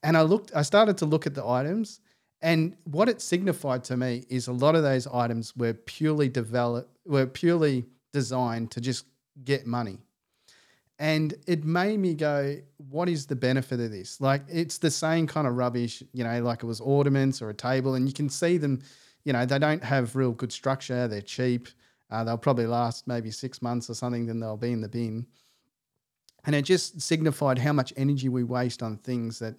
[0.03, 0.55] and I looked.
[0.55, 2.01] I started to look at the items,
[2.41, 6.95] and what it signified to me is a lot of those items were purely developed,
[7.03, 9.05] were purely designed to just
[9.43, 9.97] get money.
[10.99, 14.21] And it made me go, what is the benefit of this?
[14.21, 17.53] Like, it's the same kind of rubbish, you know, like it was ornaments or a
[17.53, 18.81] table, and you can see them,
[19.25, 21.07] you know, they don't have real good structure.
[21.07, 21.67] They're cheap.
[22.11, 25.25] Uh, they'll probably last maybe six months or something, then they'll be in the bin.
[26.45, 29.55] And it just signified how much energy we waste on things that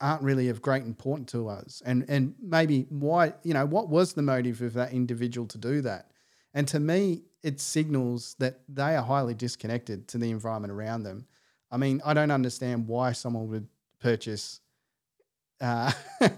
[0.00, 1.82] aren't really of great importance to us.
[1.86, 5.80] And and maybe why, you know, what was the motive of that individual to do
[5.82, 6.10] that?
[6.56, 11.26] And to me, it signals that they are highly disconnected to the environment around them.
[11.70, 13.68] I mean, I don't understand why someone would
[14.00, 14.60] purchase
[15.60, 15.92] uh,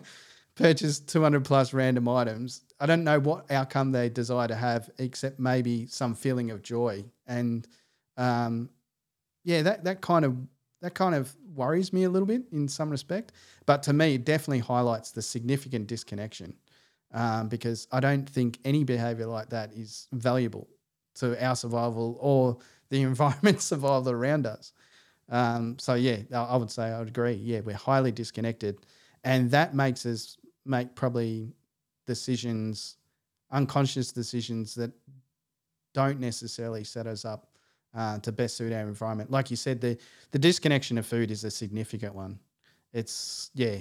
[0.56, 2.62] purchase 200 plus random items.
[2.80, 7.04] I don't know what outcome they desire to have, except maybe some feeling of joy.
[7.28, 7.68] And
[8.16, 8.70] um,
[9.44, 10.36] yeah, that that kind of
[10.82, 13.30] that kind of worries me a little bit in some respect.
[13.66, 16.54] But to me, it definitely highlights the significant disconnection
[17.12, 20.68] um, because I don't think any behavior like that is valuable
[21.16, 22.58] to our survival or
[22.90, 24.72] the environment survival around us.
[25.30, 27.34] Um, so yeah, I would say I would agree.
[27.34, 28.78] Yeah, we're highly disconnected,
[29.24, 31.52] and that makes us make probably
[32.06, 32.96] decisions,
[33.50, 34.90] unconscious decisions that
[35.92, 37.48] don't necessarily set us up
[37.94, 39.30] uh, to best suit our environment.
[39.30, 39.98] Like you said, the
[40.30, 42.38] the disconnection of food is a significant one.
[42.92, 43.78] It's yeah,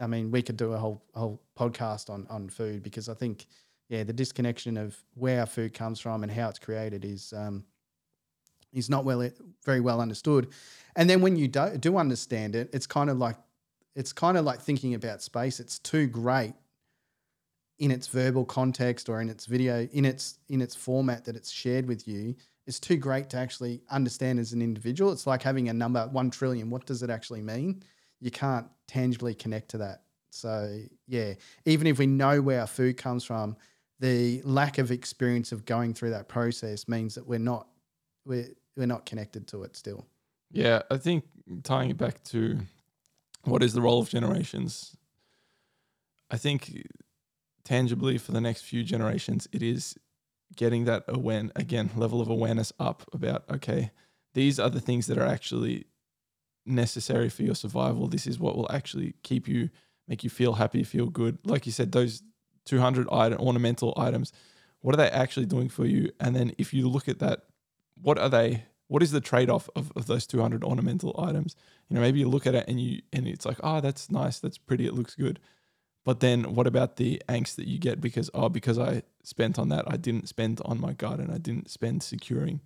[0.00, 3.46] I mean we could do a whole whole podcast on on food because I think
[3.88, 7.64] yeah the disconnection of where our food comes from and how it's created is um,
[8.72, 9.28] is not well
[9.64, 10.48] very well understood.
[10.94, 13.36] And then when you do, do understand it, it's kind of like
[13.94, 15.58] it's kind of like thinking about space.
[15.58, 16.54] It's too great
[17.78, 21.50] in its verbal context or in its video in its in its format that it's
[21.50, 22.34] shared with you.
[22.66, 25.12] It's too great to actually understand as an individual.
[25.12, 26.68] It's like having a number one trillion.
[26.68, 27.82] What does it actually mean?
[28.20, 30.02] You can't tangibly connect to that.
[30.30, 33.56] So yeah, even if we know where our food comes from,
[34.00, 37.66] the lack of experience of going through that process means that we're not
[38.24, 40.06] we're we're not connected to it still.
[40.52, 41.24] Yeah, I think
[41.62, 42.58] tying it back to
[43.44, 44.96] what is the role of generations,
[46.30, 46.86] I think
[47.64, 49.96] tangibly for the next few generations, it is
[50.54, 53.90] getting that aware again level of awareness up about okay,
[54.34, 55.86] these are the things that are actually
[56.66, 58.08] necessary for your survival.
[58.08, 59.70] This is what will actually keep you,
[60.08, 61.38] make you feel happy, feel good.
[61.44, 62.22] Like you said, those
[62.64, 64.32] 200 item, ornamental items,
[64.80, 66.10] what are they actually doing for you?
[66.20, 67.42] And then if you look at that,
[68.00, 68.64] what are they?
[68.88, 71.56] What is the trade off of, of those 200 ornamental items?
[71.88, 74.38] You know, maybe you look at it and you and it's like, oh, that's nice,
[74.38, 75.40] that's pretty, it looks good.
[76.04, 79.70] But then what about the angst that you get because oh, because I spent on
[79.70, 82.60] that, I didn't spend on my garden, I didn't spend securing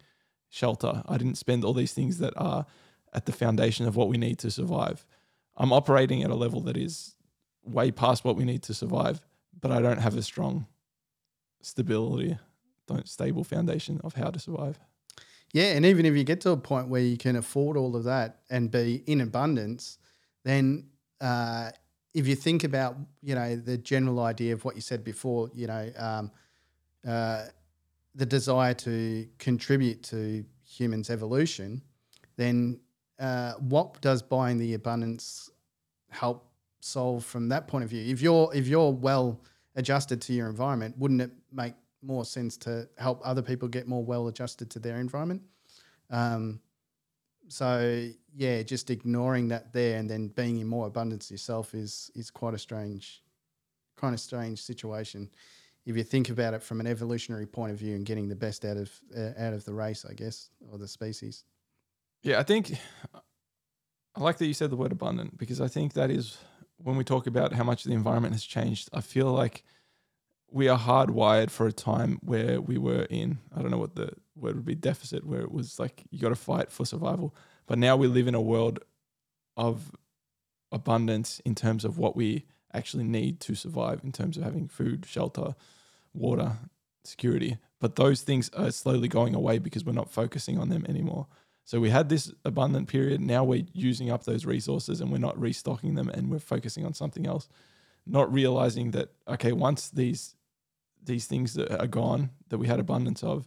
[0.50, 2.66] shelter, I didn't spend all these things that are
[3.12, 5.04] at the foundation of what we need to survive.
[5.56, 7.14] I'm operating at a level that is
[7.62, 9.20] way past what we need to survive,
[9.60, 10.66] but I don't have a strong
[11.60, 12.38] stability,
[12.86, 14.78] don't stable foundation of how to survive.
[15.52, 18.04] Yeah, and even if you get to a point where you can afford all of
[18.04, 19.98] that and be in abundance,
[20.44, 20.86] then
[21.20, 21.70] uh,
[22.14, 25.66] if you think about you know the general idea of what you said before, you
[25.66, 26.30] know, um,
[27.06, 27.46] uh,
[28.14, 31.82] the desire to contribute to humans' evolution,
[32.36, 32.78] then
[33.20, 35.50] uh, what does buying the abundance
[36.08, 36.50] help
[36.80, 38.02] solve from that point of view?
[38.10, 39.40] If you're if you're well
[39.76, 44.02] adjusted to your environment, wouldn't it make more sense to help other people get more
[44.02, 45.42] well adjusted to their environment?
[46.08, 46.60] Um,
[47.48, 52.30] so yeah, just ignoring that there and then being in more abundance yourself is is
[52.30, 53.22] quite a strange,
[53.96, 55.28] kind of strange situation.
[55.84, 58.64] If you think about it from an evolutionary point of view and getting the best
[58.64, 61.44] out of uh, out of the race, I guess, or the species.
[62.22, 62.78] Yeah, I think
[64.14, 66.38] I like that you said the word abundant because I think that is
[66.76, 68.90] when we talk about how much the environment has changed.
[68.92, 69.62] I feel like
[70.50, 74.12] we are hardwired for a time where we were in I don't know what the
[74.34, 77.34] word would be deficit, where it was like you got to fight for survival.
[77.66, 78.80] But now we live in a world
[79.56, 79.92] of
[80.72, 85.06] abundance in terms of what we actually need to survive, in terms of having food,
[85.06, 85.54] shelter,
[86.12, 86.52] water,
[87.04, 87.58] security.
[87.80, 91.26] But those things are slowly going away because we're not focusing on them anymore.
[91.70, 93.20] So we had this abundant period.
[93.20, 96.94] Now we're using up those resources and we're not restocking them and we're focusing on
[96.94, 97.48] something else.
[98.04, 100.34] Not realizing that okay, once these
[101.00, 103.46] these things are gone that we had abundance of,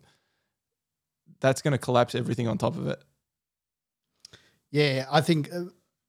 [1.41, 3.03] that's going to collapse everything on top of it.
[4.71, 5.65] Yeah, I think uh,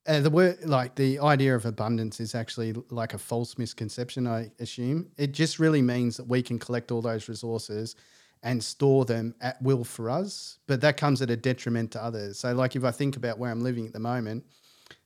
[0.07, 4.29] uh, the word like the idea of abundance is actually like a false misconception.
[4.29, 7.97] I assume it just really means that we can collect all those resources
[8.45, 12.39] and store them at will for us, but that comes at a detriment to others.
[12.39, 14.45] So, like if I think about where I'm living at the moment,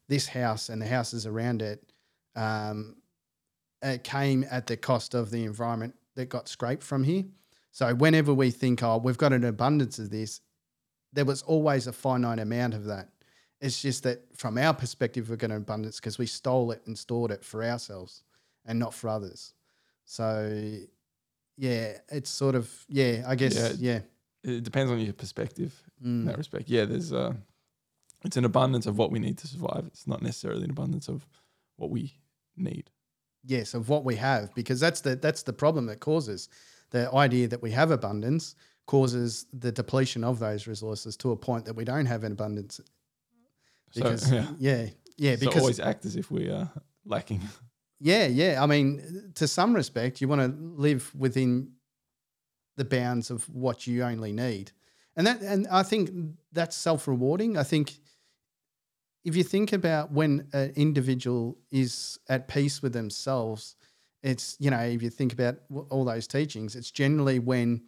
[0.09, 1.93] this house and the houses around it,
[2.35, 2.97] um,
[3.81, 7.25] it came at the cost of the environment that got scraped from here.
[7.71, 10.41] So, whenever we think, oh, we've got an abundance of this,
[11.13, 13.09] there was always a finite amount of that.
[13.61, 16.99] It's just that from our perspective, we've got an abundance because we stole it and
[16.99, 18.25] stored it for ourselves
[18.67, 19.55] and not for others.
[20.05, 20.81] So
[21.59, 23.25] yeah, it's sort of yeah.
[23.27, 24.01] I guess yeah.
[24.45, 24.51] yeah.
[24.51, 26.07] It depends on your perspective mm.
[26.07, 26.69] in that respect.
[26.69, 27.35] Yeah, there's uh,
[28.25, 29.85] it's an abundance of what we need to survive.
[29.89, 31.27] It's not necessarily an abundance of
[31.77, 32.15] what we
[32.57, 32.91] need.
[33.45, 36.49] Yes, of what we have, because that's the that's the problem that causes
[36.91, 38.55] the idea that we have abundance
[38.87, 42.81] causes the depletion of those resources to a point that we don't have an abundance.
[43.95, 44.47] Because so, yeah.
[44.59, 44.87] yeah,
[45.17, 46.71] Yeah, So because always act as if we are
[47.05, 47.43] lacking.
[48.01, 48.63] Yeah, yeah.
[48.63, 51.73] I mean, to some respect, you want to live within
[52.77, 54.71] the bounds of what you only need,
[55.17, 56.11] and that, and I think
[56.53, 57.57] that's self-rewarding.
[57.57, 57.99] I think
[59.25, 63.77] if you think about when an individual is at peace with themselves,
[64.23, 65.57] it's you know if you think about
[65.91, 67.83] all those teachings, it's generally when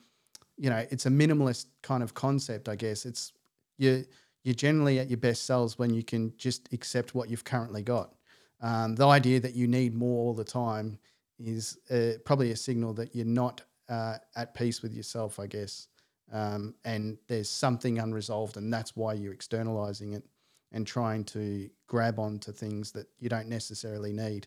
[0.56, 2.68] you know it's a minimalist kind of concept.
[2.68, 3.32] I guess it's
[3.78, 4.04] you
[4.44, 8.14] you're generally at your best selves when you can just accept what you've currently got.
[8.60, 10.98] Um, the idea that you need more all the time
[11.38, 15.88] is uh, probably a signal that you're not uh, at peace with yourself, I guess.
[16.32, 20.24] Um, and there's something unresolved, and that's why you're externalizing it
[20.72, 24.46] and trying to grab onto things that you don't necessarily need.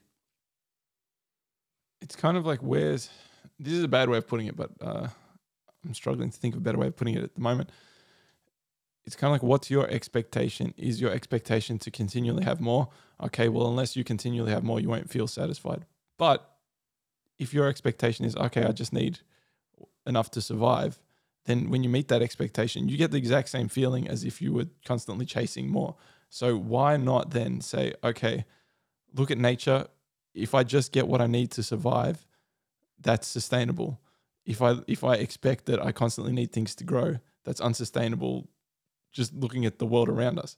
[2.01, 3.09] It's kind of like where's
[3.59, 5.07] this is a bad way of putting it, but uh,
[5.85, 7.69] I'm struggling to think of a better way of putting it at the moment.
[9.05, 10.73] It's kind of like what's your expectation?
[10.77, 12.89] Is your expectation to continually have more?
[13.21, 15.85] Okay, well, unless you continually have more, you won't feel satisfied.
[16.17, 16.49] But
[17.37, 19.19] if your expectation is, okay, I just need
[20.05, 20.99] enough to survive,
[21.45, 24.53] then when you meet that expectation, you get the exact same feeling as if you
[24.53, 25.95] were constantly chasing more.
[26.29, 28.45] So why not then say, okay,
[29.13, 29.87] look at nature.
[30.33, 32.25] If I just get what I need to survive,
[32.99, 33.99] that's sustainable.
[34.45, 38.47] If I if I expect that I constantly need things to grow, that's unsustainable.
[39.13, 40.57] Just looking at the world around us.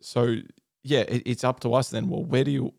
[0.00, 0.36] So
[0.82, 2.08] yeah, it, it's up to us then.
[2.08, 2.74] Well, where do you?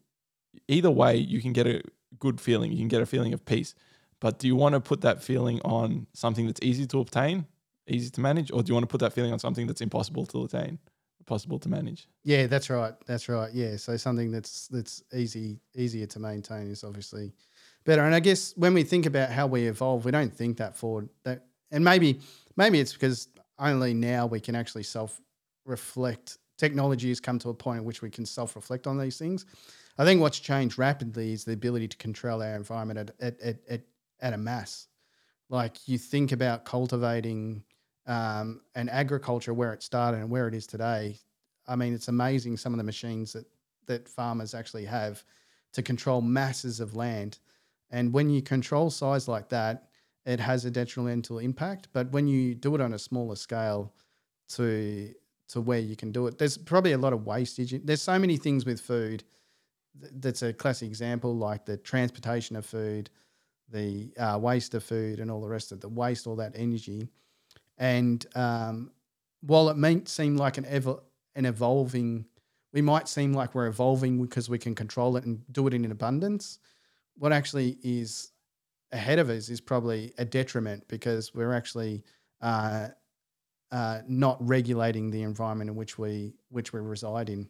[0.67, 1.81] Either way, you can get a
[2.19, 2.71] good feeling.
[2.71, 3.73] You can get a feeling of peace.
[4.19, 7.45] But do you want to put that feeling on something that's easy to obtain,
[7.87, 10.25] easy to manage, or do you want to put that feeling on something that's impossible
[10.27, 10.77] to attain,
[11.25, 12.07] possible to manage?
[12.23, 12.93] Yeah, that's right.
[13.07, 13.51] That's right.
[13.51, 17.33] Yeah, so something that's that's easy easier to maintain is obviously
[17.83, 18.03] better.
[18.03, 21.09] And I guess when we think about how we evolve, we don't think that forward.
[21.23, 22.19] That and maybe
[22.55, 23.27] maybe it's because
[23.61, 25.21] only now we can actually self
[25.65, 26.37] reflect.
[26.57, 29.45] Technology has come to a point in which we can self reflect on these things.
[29.97, 33.57] I think what's changed rapidly is the ability to control our environment at at at,
[33.69, 33.81] at,
[34.19, 34.87] at a mass.
[35.49, 37.63] Like you think about cultivating
[38.07, 41.19] um, and agriculture where it started and where it is today.
[41.67, 43.45] I mean, it's amazing some of the machines that
[43.87, 45.23] that farmers actually have
[45.73, 47.39] to control masses of land.
[47.91, 49.89] And when you control size like that,
[50.25, 51.87] it has a detrimental impact.
[51.93, 53.93] But when you do it on a smaller scale,
[54.49, 55.13] to
[55.49, 57.73] to where you can do it, there's probably a lot of wastage.
[57.83, 59.23] There's so many things with food.
[59.93, 63.09] That's a classic example, like the transportation of food,
[63.69, 67.09] the uh, waste of food, and all the rest of the waste, all that energy.
[67.77, 68.91] And um,
[69.41, 70.97] while it may seem like an ever
[71.35, 72.25] an evolving,
[72.73, 75.89] we might seem like we're evolving because we can control it and do it in
[75.91, 76.59] abundance.
[77.17, 78.30] What actually is
[78.91, 82.03] ahead of us is probably a detriment because we're actually
[82.41, 82.89] uh,
[83.71, 87.47] uh, not regulating the environment in which we which we reside in.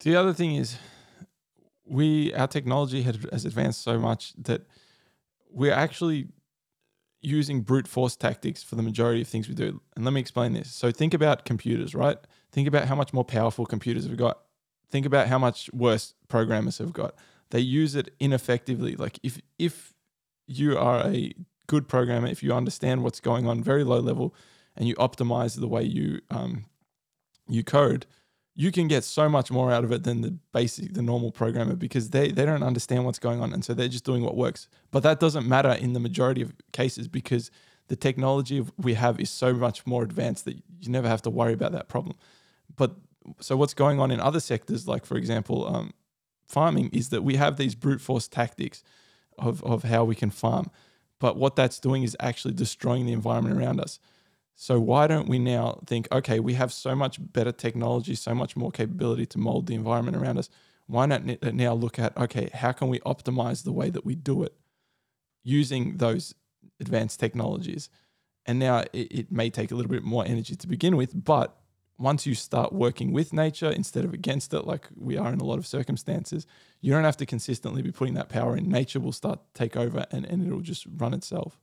[0.00, 0.76] The other thing is,
[1.84, 4.66] we our technology has, advanced so much that
[5.50, 6.28] we're actually
[7.20, 9.80] using brute force tactics for the majority of things we do.
[9.96, 10.70] And let me explain this.
[10.70, 12.16] So think about computers, right?
[12.52, 14.38] Think about how much more powerful computers have got.
[14.90, 17.14] Think about how much worse programmers have got.
[17.50, 18.96] They use it ineffectively.
[18.96, 19.94] Like if if
[20.46, 21.34] you are a
[21.66, 24.34] good programmer, if you understand what's going on very low level,
[24.76, 26.66] and you optimize the way you um,
[27.48, 28.06] you code,
[28.54, 31.76] you can get so much more out of it than the basic, the normal programmer
[31.76, 33.52] because they, they don't understand what's going on.
[33.52, 34.68] And so they're just doing what works.
[34.90, 37.52] But that doesn't matter in the majority of cases because
[37.86, 41.52] the technology we have is so much more advanced that you never have to worry
[41.52, 42.16] about that problem.
[42.74, 42.96] But
[43.38, 45.92] so what's going on in other sectors, like for example, um,
[46.48, 48.82] farming, is that we have these brute force tactics
[49.38, 50.70] of, of how we can farm.
[51.20, 53.98] But what that's doing is actually destroying the environment around us.
[54.54, 58.56] So why don't we now think, okay, we have so much better technology, so much
[58.56, 60.48] more capability to mold the environment around us.
[60.86, 64.14] Why not uh, now look at, okay, how can we optimize the way that we
[64.14, 64.54] do it
[65.44, 66.34] using those
[66.80, 67.88] advanced technologies?
[68.46, 71.56] And now it, it may take a little bit more energy to begin with, but
[71.98, 75.44] once you start working with nature instead of against it, like we are in a
[75.44, 76.46] lot of circumstances,
[76.80, 78.68] you don't have to consistently be putting that power in.
[78.68, 81.58] Nature will start to take over and, and it'll just run itself.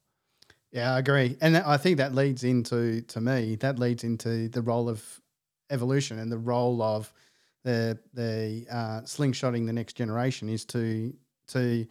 [0.71, 4.61] Yeah, I agree, and I think that leads into to me that leads into the
[4.61, 5.21] role of
[5.69, 7.13] evolution and the role of
[7.63, 11.13] the the uh, slingshotting the next generation is to
[11.47, 11.87] to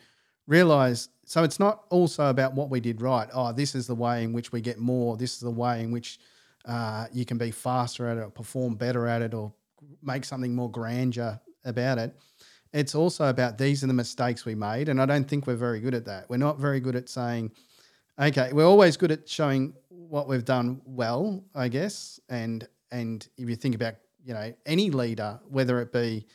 [0.47, 1.09] realize.
[1.25, 3.29] So it's not also about what we did right.
[3.33, 5.17] Oh, this is the way in which we get more.
[5.17, 6.19] This is the way in which
[6.65, 9.53] uh, you can be faster at it, or perform better at it, or
[10.03, 12.17] make something more grandeur about it.
[12.73, 15.81] It's also about these are the mistakes we made, and I don't think we're very
[15.81, 16.29] good at that.
[16.29, 17.53] We're not very good at saying
[18.21, 22.21] Okay, we're always good at showing what we've done well, I guess.
[22.29, 23.95] And and if you think about
[24.25, 26.27] you know any leader, whether it be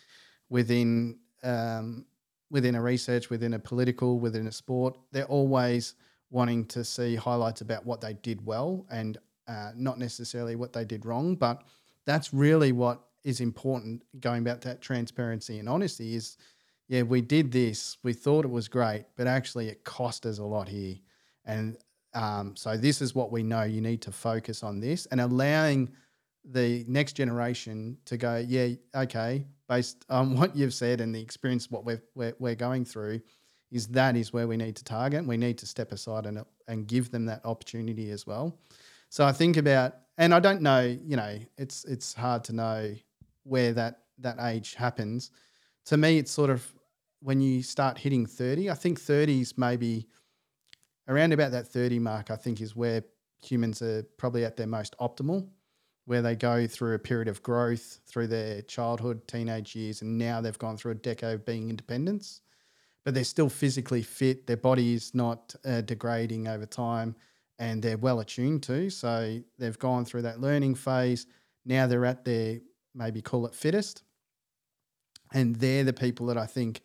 [0.50, 2.06] within um,
[2.52, 5.96] within a research, within a political, within a sport, they're always
[6.32, 9.18] wanting to see highlights about what they did well and
[9.50, 11.36] uh, not necessarily what they did wrong.
[11.36, 11.64] But
[12.06, 14.04] that's really what is important.
[14.20, 16.38] Going back to that transparency and honesty is,
[16.88, 20.44] yeah, we did this, we thought it was great, but actually it cost us a
[20.44, 20.96] lot here,
[21.46, 21.78] and
[22.16, 23.64] um, so this is what we know.
[23.64, 25.90] You need to focus on this and allowing
[26.44, 31.70] the next generation to go, yeah, okay, based on what you've said and the experience,
[31.70, 33.22] what we're, we're, we're going through,
[33.72, 35.26] is that is where we need to target.
[35.26, 38.58] We need to step aside and, and give them that opportunity as well.
[39.10, 42.96] So I think about, and I don't know, you know, it's it's hard to know
[43.44, 45.32] where that that age happens.
[45.86, 46.66] To me, it's sort of
[47.22, 48.70] when you start hitting 30.
[48.70, 50.08] I think 30s maybe
[51.08, 53.04] around about that 30 mark, I think is where
[53.42, 55.50] humans are probably at their most optimal,
[56.06, 60.40] where they go through a period of growth through their childhood, teenage years, and now
[60.40, 62.42] they've gone through a decade of being independence,
[63.04, 64.46] but they're still physically fit.
[64.46, 67.16] Their body is not uh, degrading over time
[67.60, 68.90] and they're well attuned to.
[68.90, 71.28] So they've gone through that learning phase.
[71.66, 72.60] Now they're at their
[72.96, 74.04] maybe call it fittest.
[75.34, 76.82] And they're the people that I think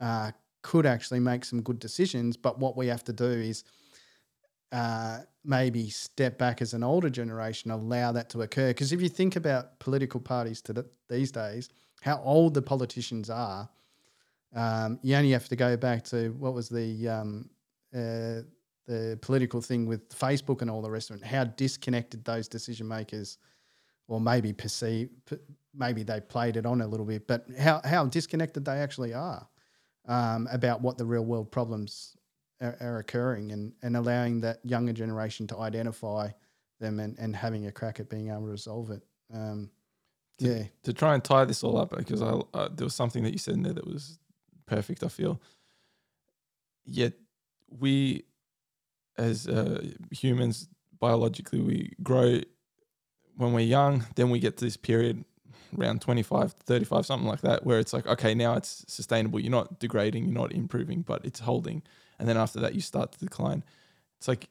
[0.00, 0.30] uh,
[0.62, 2.36] could actually make some good decisions.
[2.36, 3.64] But what we have to do is
[4.70, 8.68] uh, maybe step back as an older generation, allow that to occur.
[8.68, 11.68] Because if you think about political parties to the, these days,
[12.00, 13.68] how old the politicians are,
[14.54, 17.50] um, you only have to go back to what was the um,
[17.94, 18.42] uh,
[18.86, 21.24] the political thing with Facebook and all the rest of it.
[21.24, 23.38] How disconnected those decision makers,
[24.08, 25.10] or maybe perceive,
[25.74, 29.46] maybe they played it on a little bit, but how how disconnected they actually are
[30.06, 32.16] um, about what the real world problems
[32.60, 36.28] are, are, occurring and, and allowing that younger generation to identify
[36.80, 39.02] them and, and having a crack at being able to resolve it.
[39.32, 39.70] Um,
[40.38, 40.62] to, yeah.
[40.84, 43.38] To try and tie this all up, because I, uh, there was something that you
[43.38, 44.18] said in there that was
[44.66, 45.40] perfect, I feel.
[46.84, 47.14] Yet
[47.68, 48.24] we,
[49.18, 52.40] as uh, humans, biologically, we grow
[53.36, 55.24] when we're young, then we get to this period
[55.78, 59.40] around 25, 35, something like that, where it's like, okay, now it's sustainable.
[59.40, 61.82] You're not degrading, you're not improving, but it's holding.
[62.18, 63.64] And then after that, you start to decline.
[64.18, 64.48] It's like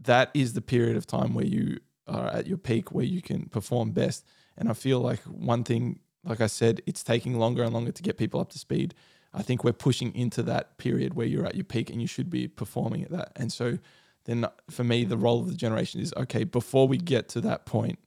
[0.00, 3.48] that is the period of time where you are at your peak, where you can
[3.48, 4.24] perform best.
[4.56, 8.02] And I feel like one thing, like I said, it's taking longer and longer to
[8.02, 8.94] get people up to speed.
[9.34, 12.30] I think we're pushing into that period where you're at your peak and you should
[12.30, 13.32] be performing at that.
[13.36, 13.78] And so
[14.24, 17.66] then for me, the role of the generation is okay, before we get to that
[17.66, 17.98] point,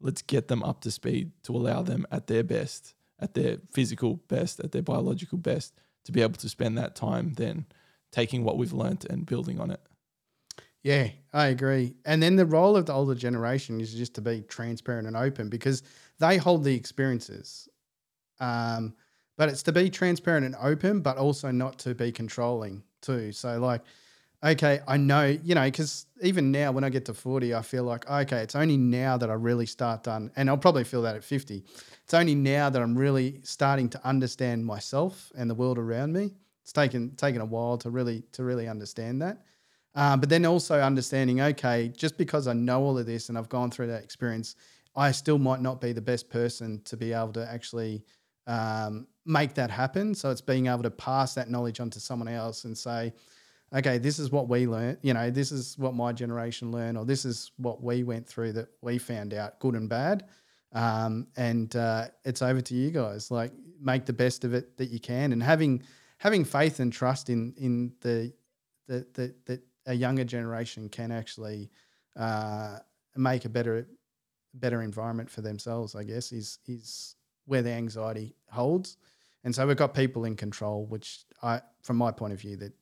[0.00, 4.16] let's get them up to speed to allow them at their best, at their physical
[4.28, 5.72] best, at their biological best,
[6.04, 7.66] to be able to spend that time then
[8.10, 9.80] taking what we've learnt and building on it.
[10.82, 11.94] Yeah, I agree.
[12.04, 15.48] And then the role of the older generation is just to be transparent and open
[15.48, 15.84] because
[16.18, 17.68] they hold the experiences.
[18.40, 18.94] Um,
[19.36, 23.32] but it's to be transparent and open, but also not to be controlling too.
[23.32, 23.82] So, like,
[24.44, 27.84] okay, I know, you know, because even now when I get to 40, I feel
[27.84, 31.16] like, okay, it's only now that I really start done, and I'll probably feel that
[31.16, 31.62] at 50.
[32.04, 36.32] It's only now that I'm really starting to understand myself and the world around me.
[36.62, 39.44] It's taken taken a while to really to really understand that.
[39.94, 43.48] Um, but then also understanding, okay, just because I know all of this and I've
[43.48, 44.56] gone through that experience,
[44.96, 48.04] I still might not be the best person to be able to actually
[48.46, 50.14] um, make that happen.
[50.14, 53.12] So it's being able to pass that knowledge on to someone else and say,
[53.74, 57.04] okay, this is what we learned, you know, this is what my generation learned, or
[57.04, 60.24] this is what we went through that we found out, good and bad.
[60.72, 63.30] Um, and uh, it's over to you guys.
[63.30, 65.82] Like, make the best of it that you can, and having
[66.18, 68.32] having faith and trust in in the
[68.88, 71.70] that that that a younger generation can actually
[72.16, 72.78] uh,
[73.16, 73.86] make a better
[74.54, 75.94] better environment for themselves.
[75.94, 77.16] I guess is is
[77.46, 78.96] where the anxiety holds,
[79.44, 82.72] and so we've got people in control, which I, from my point of view, that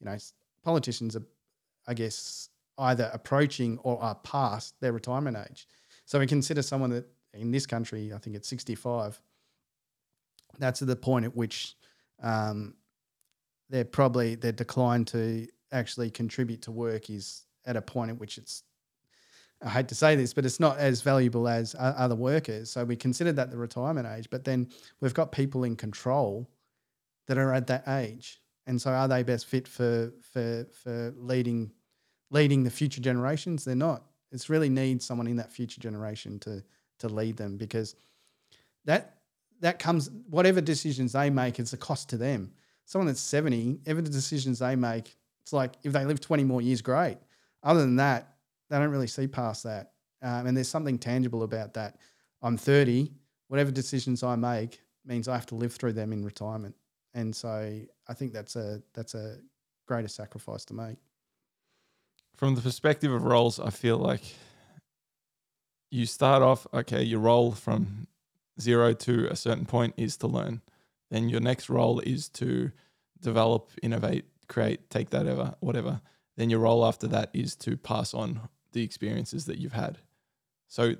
[0.00, 0.16] you know,
[0.62, 1.22] politicians are,
[1.86, 5.66] I guess, either approaching or are past their retirement age.
[6.04, 9.20] So we consider someone that in this country, I think it's 65.
[10.58, 11.74] That's the point at which
[12.22, 12.74] um,
[13.68, 18.38] they're probably their decline to actually contribute to work is at a point at which
[18.38, 18.62] it's
[19.62, 22.70] I hate to say this, but it's not as valuable as other workers.
[22.70, 24.68] So we considered that the retirement age, but then
[25.00, 26.48] we've got people in control
[27.26, 31.70] that are at that age and so, are they best fit for for for leading
[32.30, 33.64] leading the future generations?
[33.64, 34.02] They're not.
[34.32, 36.62] It's really needs someone in that future generation to
[36.98, 37.94] to lead them because
[38.84, 39.18] that
[39.60, 42.52] that comes whatever decisions they make, it's a cost to them.
[42.84, 46.82] Someone that's seventy, every decisions they make, it's like if they live twenty more years,
[46.82, 47.18] great.
[47.62, 48.35] Other than that,
[48.68, 49.92] they don't really see past that.
[50.22, 51.96] Um, and there's something tangible about that.
[52.42, 53.10] I'm 30.
[53.48, 56.74] Whatever decisions I make means I have to live through them in retirement,
[57.14, 59.38] and so I think that's a that's a
[59.86, 60.96] greater sacrifice to make.
[62.34, 64.22] From the perspective of roles, I feel like
[65.90, 67.02] you start off okay.
[67.02, 68.08] Your role from
[68.60, 70.60] zero to a certain point is to learn.
[71.10, 72.72] Then your next role is to
[73.20, 76.00] develop, innovate, create, take that ever, whatever.
[76.36, 79.98] Then your role after that is to pass on the experiences that you've had.
[80.68, 80.94] So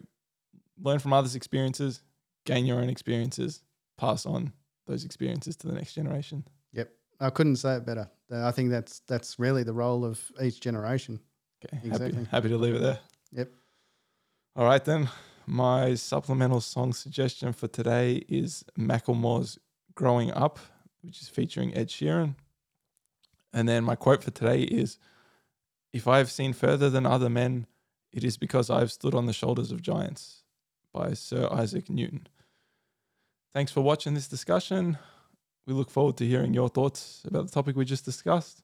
[0.83, 2.03] learn from others' experiences,
[2.47, 3.63] gain your own experiences,
[3.99, 4.53] pass on
[4.87, 6.47] those experiences to the next generation.
[6.73, 8.09] Yep, I couldn't say it better.
[8.33, 11.21] I think that's that's really the role of each generation.
[11.65, 12.13] Okay, Exactly.
[12.19, 12.99] happy, happy to leave it there.
[13.33, 13.51] Yep.
[14.57, 15.09] All right then.
[15.49, 19.59] My supplemental song suggestion for today is Macklemore's
[19.95, 20.59] "Growing Up,"
[21.03, 22.35] which is featuring Ed Sheeran.
[23.53, 24.99] And then my quote for today is,
[25.97, 27.67] "If I have seen further than other men,
[28.13, 30.45] it is because I have stood on the shoulders of giants."
[30.93, 32.29] By Sir Isaac Newton.
[33.55, 34.99] Thanks for watching this discussion.
[35.65, 38.63] We look forward to hearing your thoughts about the topic we just discussed.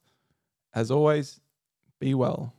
[0.75, 1.41] As always,
[1.99, 2.53] be well.